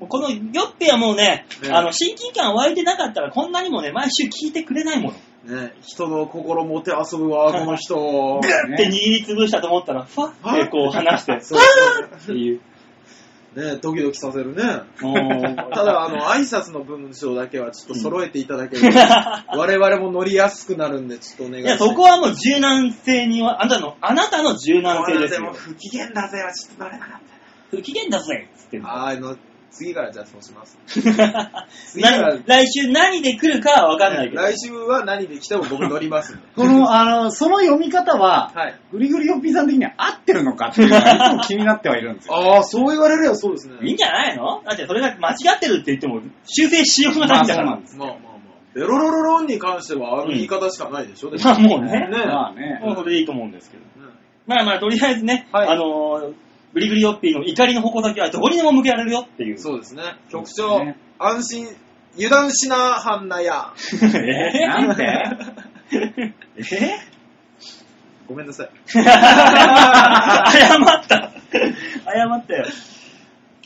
[0.00, 0.06] う。
[0.06, 5.12] このヨッピーはもうね、ねあの、親近感湧いてなかったらこんなにもね、毎週聞いてくれないも
[5.46, 5.62] の。
[5.62, 8.40] ね、人の心もてあそぶわ、この人。
[8.42, 11.60] グッて握りつぶしたと思ったら、ふわってこう離して、そう
[12.14, 12.60] っていう。
[13.56, 14.62] ね、ドキドキさせるね。
[15.72, 18.98] ただ、あの、挨拶の文章だけはちょっと揃えていただけると、
[19.56, 21.90] 我々も乗りやすくなるんで、ちょっとお願いいや、します。
[21.90, 25.42] そこはもう柔軟性には、あなたの、あなたの柔軟性ですよ。
[25.42, 27.20] も不機嫌だぜはちょっと乗れなかっ
[27.70, 29.36] 不機嫌だぜっつってんの、
[29.74, 30.78] 次からじゃあそうします。
[30.86, 34.42] 次からな来週何で来るかはわかんないけど。
[34.42, 36.42] 来週は何で来ても僕乗りますんで。
[36.54, 38.74] この、あの、その読み方は、はい。
[38.92, 42.34] グリグリヨッピーさん的には合ってるのかっていうのがいつも気になってはいるんですよ。
[42.34, 43.74] ああ、そう言われればそうですね。
[43.82, 44.62] いいんじゃないの？
[44.64, 47.66] だってそれが間違ってるって言っても、修正しようがないんだから。
[47.66, 48.34] まあそうなんですまあまあまあ。
[48.74, 51.90] ベロロロロンに関してはあの言い方しかないでしょ、でもまあもうね。
[51.92, 52.80] ねまあね。
[52.82, 53.82] もうそれでいいと思うんですけど。
[53.82, 53.90] ね
[54.46, 56.34] まあまあ、とりあえずね、はいあのー、
[56.74, 59.58] グリグリヨッピーの怒りの矛先はどこにでも向けられるよっていう。
[59.58, 60.02] そうですね。
[60.28, 61.68] 局長、ね安心、
[62.16, 63.72] 油断しなはんなや。
[64.02, 65.04] えなんで？
[66.56, 67.14] え
[68.26, 68.70] ごめんなさい。
[68.90, 69.06] 謝っ
[71.06, 71.30] た。
[71.30, 72.64] 謝ったよ。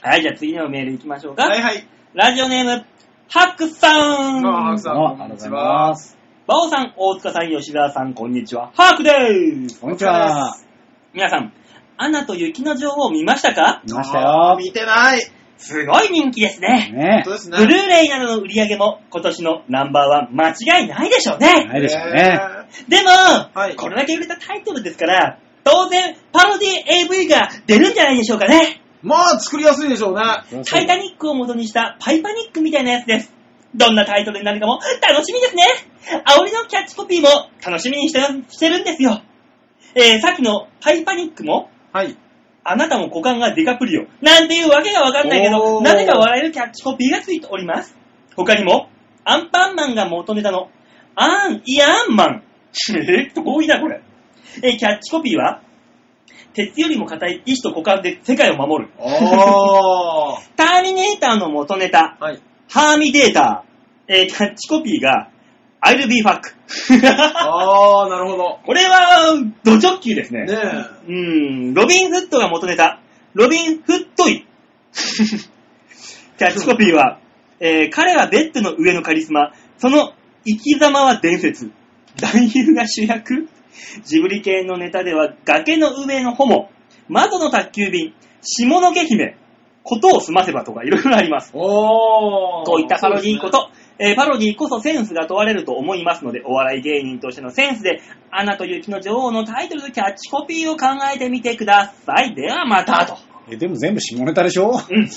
[0.02, 1.44] はい、じゃあ次のメール行きましょうか。
[1.44, 1.86] はいはい。
[2.12, 2.84] ラジオネーム、
[3.30, 4.46] ハックさん。
[4.46, 6.18] あハクさんあありがとうございます。
[6.46, 8.70] バオさん、大塚さん、吉沢さん、こんにちは。
[8.74, 9.80] ハークでーす。
[9.80, 10.56] こんにちは。
[11.14, 11.52] 皆さん、
[11.99, 13.82] アナと雪の女王見ましたか？
[13.84, 14.57] 見ましたよ。
[14.59, 15.20] 見てない。
[15.59, 16.92] すごい人気ですね。
[16.94, 17.59] ね本当ですね。
[17.59, 21.64] ブルーレイなどの売り上げも今年のナンバーワン間違いないでしょうね。
[21.64, 22.38] ないでしょうね。
[22.88, 23.11] でも、
[23.53, 26.68] はいこれだけ売れたタイトルですから、当然、パロディ
[27.11, 28.80] AV が出るんじゃないでしょうかね。
[29.03, 30.22] まあ、作りやすいでしょうね。
[30.64, 33.32] タイタニックを元にしたパイパニックみたいなやつです。
[33.74, 35.64] どんなタイトルになるかも楽しみですね。
[36.24, 37.28] 煽りのキャッチコピーも
[37.64, 39.22] 楽しみにしてしてるんですよ。
[39.94, 42.16] えー、さっきのハイパニックも、はい。
[42.64, 44.07] あなたも股間がディカプリオ。
[44.20, 47.97] なんていうわけがわかんないけど、なぜか笑えるキャッチコピーがついております。
[48.36, 48.89] 他にも、
[49.24, 50.70] アンパンマンが元ネタの、
[51.14, 52.43] アン、イアンマン。
[52.95, 54.01] え遠いな、これ。
[54.62, 55.62] えーキャッチコピーは、
[56.53, 58.91] 鉄よりも硬い意志と股間で世界を守る。
[60.57, 62.41] ターミネーターの元ネタ、はい。
[62.68, 64.14] ハーミデーター。
[64.14, 65.30] えーキャッチコピーが、
[65.81, 66.55] I'll be fuck。
[67.35, 68.59] あー、なるほど。
[68.64, 70.45] これは、ド直球ですね。
[70.45, 70.55] ね
[71.07, 71.14] うー
[71.70, 73.01] ん、ロビン・フットが元ネタ。
[73.35, 74.45] ロビン・フットイ。
[76.39, 77.18] キャッチコピーは、
[77.61, 79.53] えー彼はベッドの上のカリスマ。
[79.79, 80.12] その
[80.45, 81.70] 生き様は伝説。
[82.20, 83.49] 男優が主役
[84.05, 86.70] ジブリ系のネタでは、崖の上のホモ。
[87.09, 88.14] 窓の宅急便。
[88.43, 89.37] 下の毛姫。
[89.83, 91.51] ことを済ませばとかいろいろあります。
[91.55, 92.66] おー。
[92.66, 93.70] こういったパロディーこと、
[94.01, 102.34] えーパロディーこそセンスが問われると思いますので、お笑い芸人としてのセンスで、アナと雪の女王のタイトルとキャッチコピーを考えてみてください。
[102.34, 103.16] ではまたと。
[103.51, 104.70] え、でも全部下ネタでしょ？
[104.70, 105.09] うん。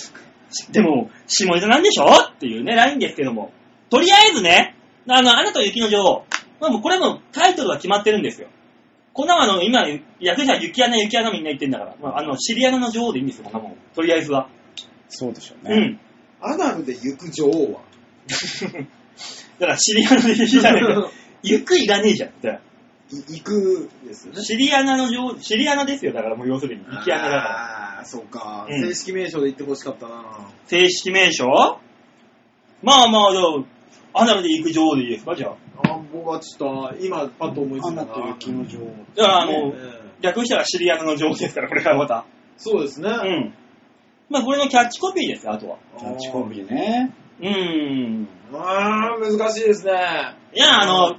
[0.72, 2.06] でも、下ネタなんでしょ？
[2.06, 3.52] っていうね、ラインですけども。
[3.90, 4.76] とりあえずね、
[5.08, 6.26] あの、アナと雪の女王。
[6.60, 8.48] まあもうこれはもうタイトルは決まってるんですよ。
[9.14, 9.86] こんなのあの、今、
[10.20, 13.78] 役者雪穴雪穴みんな言ってんだから、まあ、あの、シリアナの女王でいいんですよ、こんなもん。
[13.94, 14.48] とりあえずは。
[15.10, 15.76] そうでしょうね。
[15.76, 16.00] うん。
[16.42, 17.82] アナルで行く女王は？
[19.60, 21.12] だからシリアナで雪じゃねえか。
[21.44, 22.32] 行くいらねえじゃん。
[23.12, 24.42] 行くですよね。
[24.42, 28.00] シリアナのシリアナですよ、だからもう要するに、雪穴だから。
[28.00, 28.68] あー、そうか。
[28.70, 30.24] うん正式名称で言ってほしかったな
[30.68, 31.46] 正式名称？
[32.82, 33.42] まあまあ、じゃ
[34.14, 35.56] あ、アナルで行く女王でいいですか、じゃあ。
[35.84, 38.86] あ僕はちょっと、今、パッと思いついたなアナと雪の女王。
[39.16, 39.74] だから、あの、ね
[40.22, 42.26] 略したらシリアナの女王ですから、これからまた。
[42.58, 43.10] そうですね。
[43.10, 43.54] うん。
[44.30, 45.78] まあ、これのキャッチコピーですよ、あとは。
[46.00, 47.14] キャッチコピーね。
[47.42, 48.28] うーん。
[48.54, 49.94] あー、難しいですね。
[50.54, 51.16] いや、あの、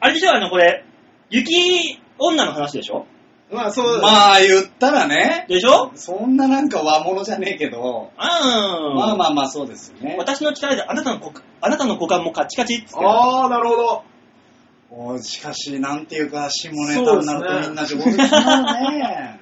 [0.00, 0.84] あれでしょ、あの、これ、
[1.30, 3.06] 雪女の話でしょ？
[3.52, 5.92] まあ、そう、まあ言ったらね、でしょ？
[5.94, 8.96] そんななんか和物じゃねえけど、うん。
[8.96, 10.16] まあまあまあそうですよね。
[10.18, 13.04] 私の力であなたの股あなたの股間もカチカチっつって。
[13.04, 14.02] あー、なるほど。
[14.90, 19.40] おしかし、なんていうか、下ネタになるとみんな上手になるね。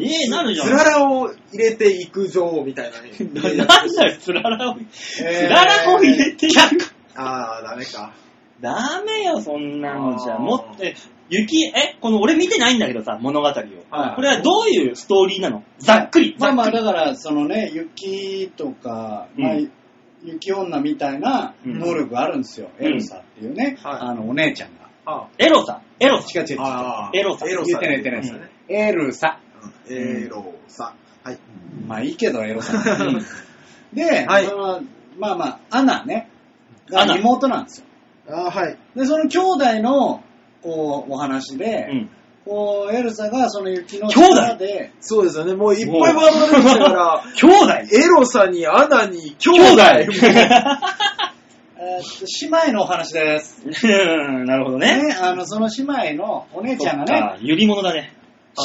[0.00, 0.66] ええなるじゃん。
[0.68, 3.10] つららを入れていく女王みたいなね。
[3.32, 4.76] な なんだよ、つららを。
[4.90, 6.78] つららを入れてやる。
[7.14, 8.12] あー、ダメか。
[8.60, 10.38] ダメよ、そんなのじゃ。
[10.38, 10.94] もっと、え
[11.30, 13.52] 雪、え、この俺見てないんだけどさ、物語を。
[13.52, 15.62] はいこれはどういうストーリーなの？
[15.78, 16.34] ざっくり。
[16.38, 19.70] まあまあ、だから、そのね、雪とか、まあうん
[20.24, 22.70] 雪女みたいなうん能力があるんですよ。
[22.80, 24.88] うんエルサっていうね、はいあの、お姉ちゃんが。
[25.06, 26.28] あエロさ、エロさ。
[26.34, 26.58] 違う違う違う。
[27.12, 27.66] エロさエロさ。
[27.68, 28.40] 言ってない言ってないですね。
[28.68, 29.38] エルサ。
[29.88, 30.94] エロさ。
[31.22, 31.38] はい。
[31.86, 32.82] まあいいけど、エロさ。
[33.92, 34.46] で、はい
[35.18, 36.30] まあまあ、アナね、
[36.90, 37.86] が妹なんですよ。
[38.30, 38.78] あー、はい。
[38.94, 40.22] で、その兄弟の、
[40.62, 42.10] こう、お話で、うん。
[42.44, 44.34] こう、エルサがその雪の兄弟？
[44.34, 45.54] 力で、そうですよね。
[45.54, 47.72] もういっぱいワードが出てきたから、 兄弟？
[47.92, 49.72] エロさにアナに兄兄弟。
[49.72, 49.82] 弟
[51.80, 52.00] え
[52.42, 53.62] 姉妹のお話です。
[53.64, 53.68] う
[54.42, 55.00] んなるほどね。
[55.02, 57.36] ね、あの、その姉妹のお姉ちゃんがね。
[57.40, 58.12] ゆり物だね。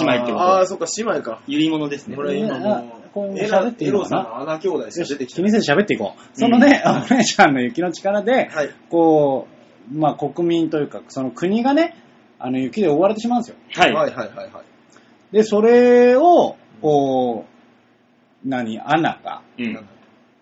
[0.01, 0.55] 姉妹ってことは。
[0.55, 1.41] ああー、そっか、姉妹か。
[1.47, 2.23] ゆり物ですねこ。
[2.23, 4.21] れ今もう、こう喋っていいのかな？
[4.21, 6.21] エロさんの穴兄弟しか出てきて気にせず喋っていこう。
[6.33, 8.69] そのね、 お姉ちゃんの雪の力で、はい。
[8.89, 9.47] こ
[9.91, 11.95] う、まあ国民というか、その国がね、
[12.39, 13.57] あの雪で覆われてしまうんですよ。
[13.75, 13.93] はい。
[13.93, 15.33] はいはいはいはい。
[15.33, 17.45] で、それを、こ
[18.45, 19.79] う、何、アナが、うん。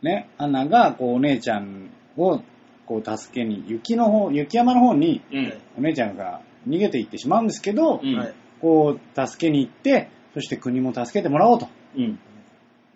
[0.02, 2.42] ね、アナが、こう、お姉ちゃんを、
[2.86, 5.54] こう、助けに、雪の方、雪山の方に、うん。
[5.78, 8.34] お姉ちゃんが逃げていってしまうんですけど、うんはい。
[8.62, 11.68] こう、助けに行って、そして国も助けてもらおうと。
[11.98, 12.20] うん。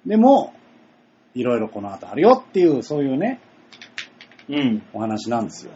[0.06, 0.54] でも、
[1.34, 3.42] いろいろこの後あるよっていう、そういうね、
[4.48, 4.84] うん。
[4.94, 5.72] お話なんですよ。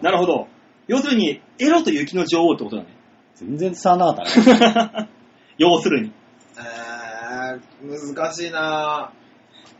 [0.00, 0.46] なるほど。
[0.86, 2.88] 要するに、エロと雪の女王ってことだね。
[3.34, 5.08] 全然伝わらなかったね。
[5.58, 6.12] 要するに。
[6.56, 9.12] えー、難しいな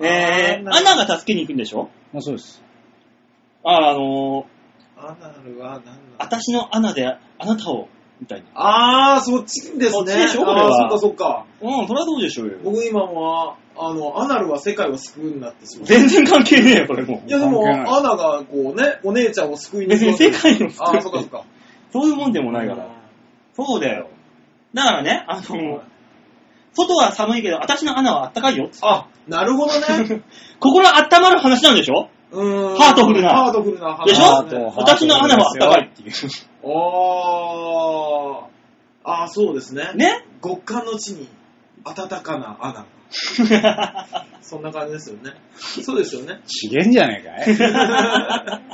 [0.00, 1.88] えー、アナが助けに行くんでしょ？
[2.12, 2.62] まあそうです。
[3.64, 7.88] あ、あのー、アナルは何だ私のアナであなたを、
[8.22, 8.46] みたいな。
[8.54, 9.88] あー、そっちですね。
[9.90, 11.44] そっちでしょこれはあー、そっかそっか。
[11.60, 12.58] うん、そりゃそうでしょうよ。
[12.62, 15.86] 僕今も、あの、アナルは世界を救うんだってしまう。
[15.86, 17.30] 全然関係ねえよ、これもうい。
[17.30, 21.44] やでも、関係ないアナがこうね、お姉ちゃんを救いに別に世界を救うあー、そっかそっか。
[21.92, 22.88] そういうもんでもないから。
[23.54, 24.08] そうだよ。
[24.72, 25.82] だからね、あの、
[26.74, 28.70] 外は寒いけど、私のアナはあったかいよ。
[28.82, 30.22] あ、なるほどね。
[30.60, 32.08] 心温まる話なんでしょ？
[32.30, 32.78] うーん。
[32.78, 34.72] ハートフルなハートフルな話でしょ？
[34.78, 36.12] 私のアナはあったかいっていう。
[36.64, 38.52] あー。
[39.04, 39.92] あー、そうですね。
[39.94, 40.24] ね？
[40.42, 41.28] 極寒の地に
[41.84, 42.86] 暖かなアナ。
[44.40, 45.32] そんな感じですよね。
[45.56, 46.40] そうですよね。
[46.46, 48.72] 資源じゃねえかい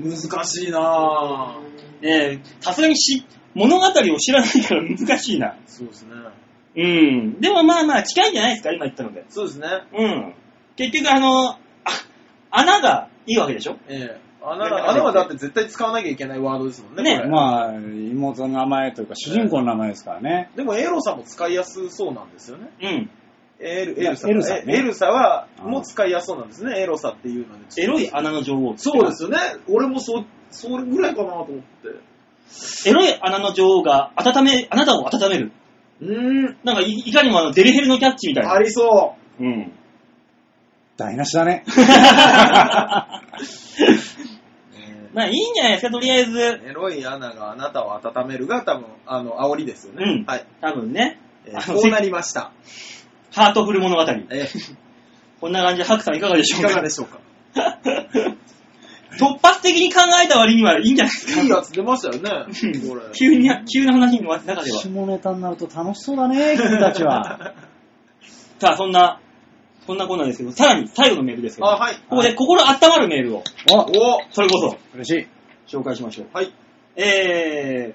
[0.00, 2.04] 難しいなぁ。
[2.04, 3.24] ねえ、さすがにし、
[3.54, 5.56] 物語を知らないから難しいな。
[5.66, 6.10] そうですね。
[6.76, 7.40] うん。
[7.40, 9.24] でもまあまあ近いんじゃないですか、今言ったので。
[9.30, 9.66] そうですね。
[9.94, 10.34] うん。
[10.76, 11.58] 結局あの、あ
[12.50, 13.76] 穴がいいわけでしょ？
[13.88, 17.02] ええ穴が、穴はだって絶対使わなきゃいけないワードですもんね。
[17.02, 20.50] ねこれまあ、妹の名前というか、主人公の名前ですからね。
[20.56, 22.70] でもエロさも使いやすそうなんですよね。
[22.80, 23.10] うん。
[23.58, 26.78] エルエルサエルサねえエルサは、うんもう使いやすそうなんですね。
[26.80, 27.82] エロサっていうので。
[27.82, 28.74] エロい穴の女王。
[28.76, 29.38] そうですよね。
[29.68, 32.88] 俺もそう、それぐらいかなと思って。
[32.88, 35.52] エロい穴の女王が温め、あなたを温める。
[36.00, 36.58] うーん。
[36.64, 38.52] なんかいいかにもあのデリヘルのキャッチみたいな。
[38.52, 39.72] ありそうん。
[40.96, 41.64] 台無しだね。
[45.16, 45.18] う。
[45.18, 46.38] まあいいんじゃないですか、とりあえず。
[46.40, 50.04] エロい穴があなたを温めるが多分、あの、煽りですよね。
[50.04, 50.46] うんはい。
[50.60, 51.18] 多分ね。
[51.46, 52.52] えーあのこうなりました。
[53.32, 54.02] ハートフル物語。
[54.02, 54.76] えー
[55.40, 56.68] こんな感じで、ハクさんいかがでしょいうか？
[56.70, 57.20] かがでしょうか？
[59.18, 61.42] 突発的に考えた割にはいいんじゃないですか？
[61.42, 62.52] いいやつ出ましたよね。
[63.14, 64.78] 急に、急な話の中では。
[64.80, 67.54] 下ネタになると楽しそうだね、君たちは。
[68.58, 69.20] さあ、そんな、
[69.86, 71.94] そんなこんなんですけど、さらに最後のメールですけど、あ、はい。
[72.08, 75.26] ここで心温まるメールを、おおそれこそ、嬉しい。
[75.68, 76.26] 紹介しましょう。
[76.32, 76.52] はい。
[76.96, 77.94] え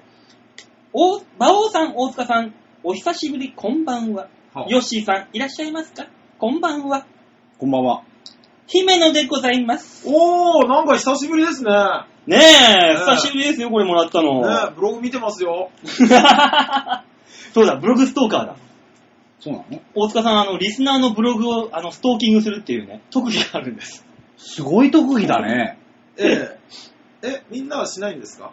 [0.92, 4.28] お、馬王さん、大塚さん、お久しぶり、こんばんは。
[4.54, 6.06] はヨッシーさん、いらっしゃいますか？
[6.38, 7.06] こんばんは。
[7.58, 8.02] こんばんは。
[8.66, 10.04] 姫野でございます。
[10.06, 11.70] おー、なんか久しぶりですね。
[12.26, 14.40] ねえ、ねえ久しぶりですよ、これもらったの。
[14.40, 15.70] ね、ブログ見てますよ。
[17.54, 18.56] そうだ、ブログストーカーだ。
[19.42, 19.82] そうなの？
[19.94, 24.06] 大塚さん、あの、リスナーのブログを、あの、ストーキングするっていうね、特技があるんです。
[24.36, 25.78] すごい特技だね。
[26.16, 26.58] え
[27.22, 27.28] え。
[27.28, 28.52] え、みんなはしないんですか？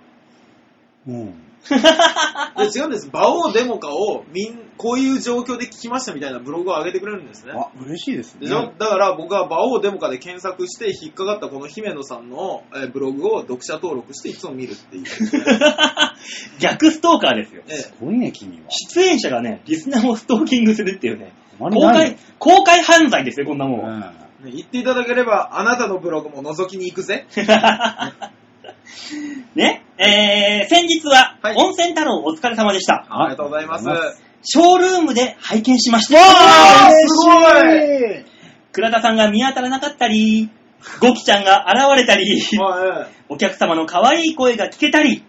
[1.08, 1.34] うん。
[1.70, 3.10] 違うんです。
[3.10, 7.54] 馬王デモカをみん、こういう状況で聞きましたみたいなブログを上げてくれるんですね。
[7.56, 8.42] あ、嬉しいですね。
[8.42, 8.74] でしょ？
[8.78, 15.04] だから僕は馬王デモカで検索して引っかかったこの姫野さんのえーブログを読者登録していつも見るっていう、
[16.60, 17.64] 逆ストーカーですよ。
[17.68, 18.64] ええすごいね、君は。
[18.70, 23.90] 出演者がね、リスナーをストーキングするっていうね、公あまりない開、公開犯罪ですよ、こんなもん。
[23.90, 27.28] うんね言っていただければあなたのブログも覗きに行くぜ。
[29.56, 33.06] ね、えー、先日ははい、温泉太郎お疲れ様でした。
[33.10, 33.86] ありがとうございます。
[34.42, 36.20] ショールームで拝見しました。
[36.20, 37.34] あーすご
[38.22, 38.26] い
[38.72, 40.50] 倉田さんが見当たらなかったり、
[41.02, 42.42] ゴキちゃんが現れたり、
[43.28, 45.24] お客様の可愛い声が聞けたり、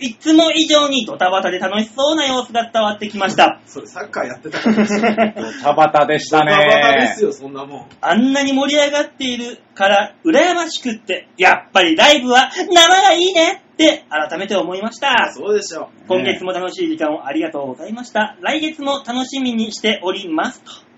[0.00, 3.68] いつも以上にドタバタで楽しそうな様子が伝わってきましたえ。
[3.68, 5.00] それサッカーやってたからですよ。
[5.02, 7.24] ドタバタでしたバタバタでねす。
[7.24, 7.86] よ、そんなもん。
[8.00, 15.32] あんなに盛り上がっているから、羨ましくって、やっぱりライブは生がいいねって改めて思いました。
[15.34, 18.36] そうでしょ今月も楽しい時間をありがとうございました。
[18.40, 20.62] 来月も楽しみにしております。
[20.62, 20.90] とう。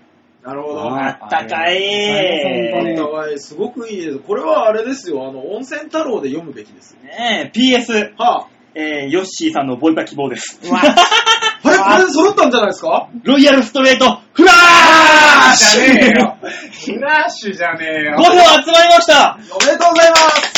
[0.47, 0.81] なるほど。
[0.81, 2.71] ああったかい。
[2.73, 4.19] 本当にお互いすごくいいです。
[4.19, 6.97] これはあれですよ、あの、温泉太郎で読むべきです。
[7.01, 10.59] ねえ、PS、はえー、ヨッシーさんのボイパ希望です。
[10.71, 10.77] あ、
[11.63, 13.07] あれ、これ揃ったんじゃないですか？
[13.23, 15.83] ロイヤルストレート、フラッシュ！
[15.83, 16.37] じゃねえよ。
[16.41, 18.17] フラッシュじゃねえよ。
[18.17, 18.23] 5。
[18.23, 19.37] 票集まりました。
[19.51, 20.53] おめでとうございます。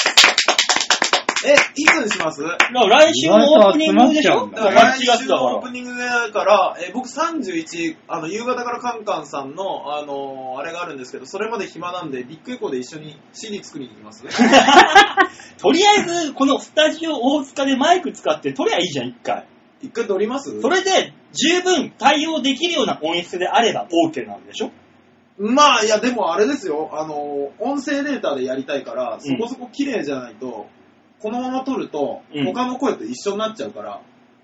[1.47, 2.41] え、いつにします？
[2.41, 4.49] 来週もオープニングでしょ？
[4.51, 14.23] 来8月だか週のオープニングだから、え僕31、あの、夕方からカンカンさんの、あのあれがあるんですけど、それまで暇なんで、ビッグエコーで一緒に CD 作りに行きます。
[14.25, 14.31] ら。
[15.65, 19.47] とりあえず、このスタジオ大塚でマイク使って撮りゃいいじゃん、一回。
[19.81, 20.61] 一回撮ります？
[20.61, 24.71] それで十分対応できるような音質であれば OK なんでしょ？
[25.37, 30.67] まあ、いや、でもあれですよ、あの、音声データでやりたいから、そこそこ綺麗じゃないと、
[31.19, 34.01] このまま撮ると、うん他の声と一緒になっちゃうから、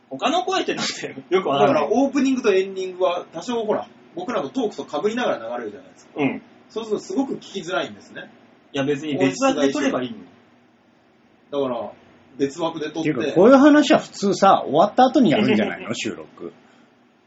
[0.10, 1.86] 他の声ってなんてよくわだかんない。
[1.86, 6.14] からオープニングとエンディングは多少ほら、僕らのトークと被りながら流れるじゃないですか。
[6.18, 6.28] うん。
[6.38, 8.30] いそうするとすごく聞きづらいんですね。
[8.74, 10.18] や別に別枠で撮ればいいの。
[11.52, 11.92] だから、
[12.38, 15.94] 別枠で撮ってっていうか、こういう話は普通さ、終わった後にやるんじゃないの？
[15.96, 16.54] 収録。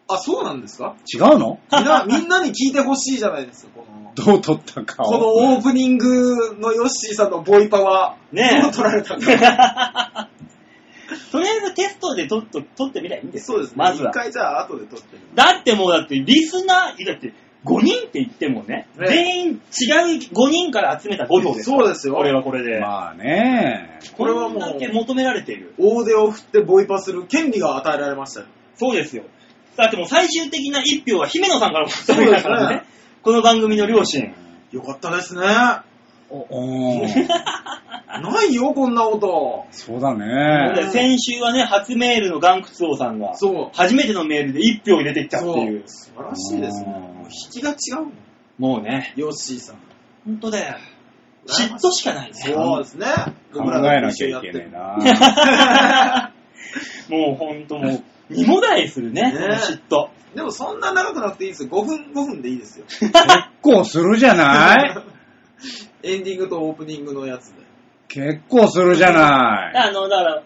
[0.09, 0.97] あ、そうなんですか？
[1.14, 1.59] 違うの？
[1.72, 4.12] みんな、みんなに聞いてほしいじゃないですか、この。
[4.14, 5.07] どう撮ったかを。
[5.07, 9.27] このオープニングのヨッシーさんのボイパは、ねえどう撮られたんだ
[11.31, 13.77] とりあえずテストで撮っと撮ってみりゃいいんですよそうですね。
[13.77, 14.14] まずは一。
[14.14, 15.27] 回じゃあ後で撮ってみる。
[15.35, 17.35] だってもうだってリスナー、だって
[17.65, 19.59] 5人って言ってもね、ね全員違う
[20.19, 21.71] 5人から集めた5票です。
[21.71, 22.79] そうですよこれはこれで。
[22.79, 24.01] まあね。
[24.17, 25.75] これはもうだけ求められている。
[25.79, 28.47] 大手を振ってボイパする権利が与えられましたよ。
[28.77, 29.25] そうですよ。
[29.77, 32.87] だってもう最終的な1票は姫野さんからもらったからねそうです。
[33.25, 34.35] この番組の両親。
[34.71, 35.43] よかったですね。
[38.21, 39.67] ないよ、こんなこと。
[39.71, 40.91] そうだでね。
[40.91, 43.77] 先週はね、初メールのガンクツオさんが、そう。
[43.77, 45.83] 初めてのメールで1票入れてきたっていう。
[45.87, 47.14] 素晴らしいですね。
[47.25, 48.12] うんもう引きが違うもん。
[48.59, 49.77] もうね、ヨッシーさん。
[50.25, 50.77] ほんとだよ。
[51.47, 52.35] 嫉妬しかないね。
[52.35, 53.07] そうですね。
[53.53, 54.97] 考えなきゃいけねえな。
[57.09, 60.09] もうほんともう、二もだえするね、ね嫉妬。
[60.35, 61.68] でもそんな長くなくていいですよ。
[61.70, 62.87] 5分、5分でいいですよ。
[62.89, 63.12] 結
[63.62, 64.97] 構するじゃない？
[66.14, 67.62] エンディングとオープニングのやつで。
[68.09, 69.77] 結構するじゃない。
[69.77, 70.43] あの、だから、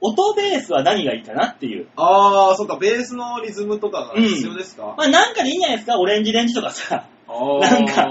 [0.00, 1.86] 音ベースは何がいいかなっていう。
[1.96, 7.06] あー、そっか、ベースのリズムとかが必要ですか、まあなんかでいいんじゃないですか、オレンジレンジとかさ。
[7.28, 8.06] あーなんか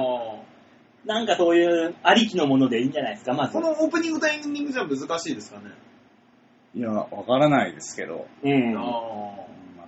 [1.06, 3.62] なんかそういうありきのものでいいんじゃないですか、まずこ。
[3.62, 5.72] のオープニングとエンディングじゃ難しいですかね？
[6.76, 8.28] いや、わからないですけど。
[8.44, 8.78] うん。
[8.78, 8.82] あ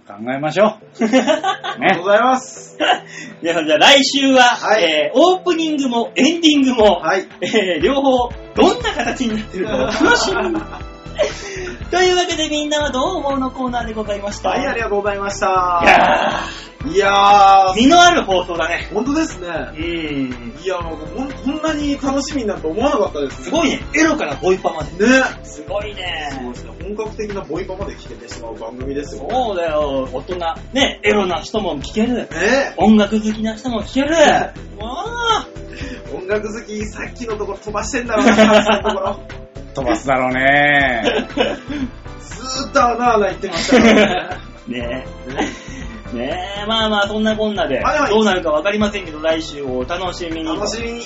[0.07, 1.03] まあ、考えましょう。
[1.03, 1.05] ー。
[1.05, 2.03] ありがねとう。
[2.05, 2.75] ございます。
[3.43, 7.27] 皆さんじゃあ来週は、はいえーオープニングもエンディングも、はい。
[7.41, 10.55] えー両方どんな形になってるかを楽しみに。
[11.91, 14.49] というわけでみんなはどう思うのコーナーでございました？
[14.49, 16.87] はい、ありがとうございましいやた。
[16.87, 18.89] いやー、ー身のある放送だね。
[18.93, 19.47] 本当ですね。
[19.47, 20.55] うん。
[20.63, 23.45] いや、もうこんこんなに楽しみになると思わなかったですね。
[23.45, 23.81] すごいね。
[23.93, 25.05] エロからボイパまで。
[25.07, 25.21] ね。
[25.43, 26.29] すごいね。
[26.31, 26.71] そうですね。
[26.81, 29.27] 本格的なボイパまで聞けてしまう番組ですよ。
[29.29, 30.09] そうだよ。
[30.11, 30.35] 大人。
[30.73, 32.15] ね、エロな人も聞ける。
[32.15, 32.27] ね
[32.77, 34.15] 音楽好きな人も聞ける。
[34.15, 35.47] わあ。
[36.15, 39.19] 音楽好き、さっきのところ飛ばしてんだろうな、さっきのところ。
[39.73, 41.03] 飛ばすだろうね。
[42.19, 44.37] ずーっと穴穴言ってましたからね。
[44.67, 45.05] ね
[46.13, 46.15] え。
[46.15, 50.45] ねえ、まあまあ、そんなこんなで、はいはいどうなるかわかりませんけど、来週をお楽しみに。
[50.45, 51.01] 楽しみに。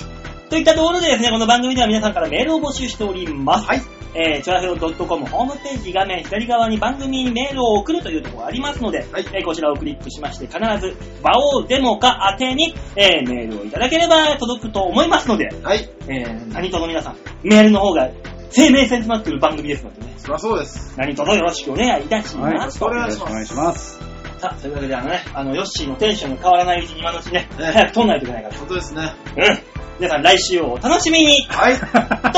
[0.50, 3.66] といったところでですね、この番組では皆さんからメールを募集しております。
[3.66, 3.82] はい。
[4.18, 15.88] えー、チョアヘロ .com ホームページ画面左側に番組にメールを送るというところがありますので、はいえーこちらをクリックしまして、必ず、場をデモか宛てに、えーメールをいただければ届くと思いますので、はい。
[16.08, 18.08] えー、何卒の皆さん、メールの方が
[18.50, 20.94] 生命線となっている番組ですのでね、そりゃそうです。
[20.96, 22.54] 何卒よろしくお願いいたしはい。
[22.54, 22.82] ます。
[22.82, 23.98] お願いよろしくお願いします。
[24.38, 29.02] さあ、というわけであのね、あの、ヨッシーのテンションが変わらないうちに今のうちね、ね早く撮んないといけないか本当ですね。
[29.36, 29.48] ら。
[29.48, 29.58] うん。
[29.98, 31.78] 皆さん来週をお楽しみにはい。
[31.78, 31.84] と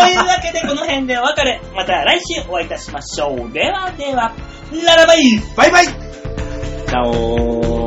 [0.07, 1.61] いうわけでこの辺でお別れ。
[1.75, 3.53] また来週お会いいたしましょう。
[3.53, 4.33] ではでは、
[4.87, 5.23] ララバイ
[5.57, 7.78] バイバイチャオー。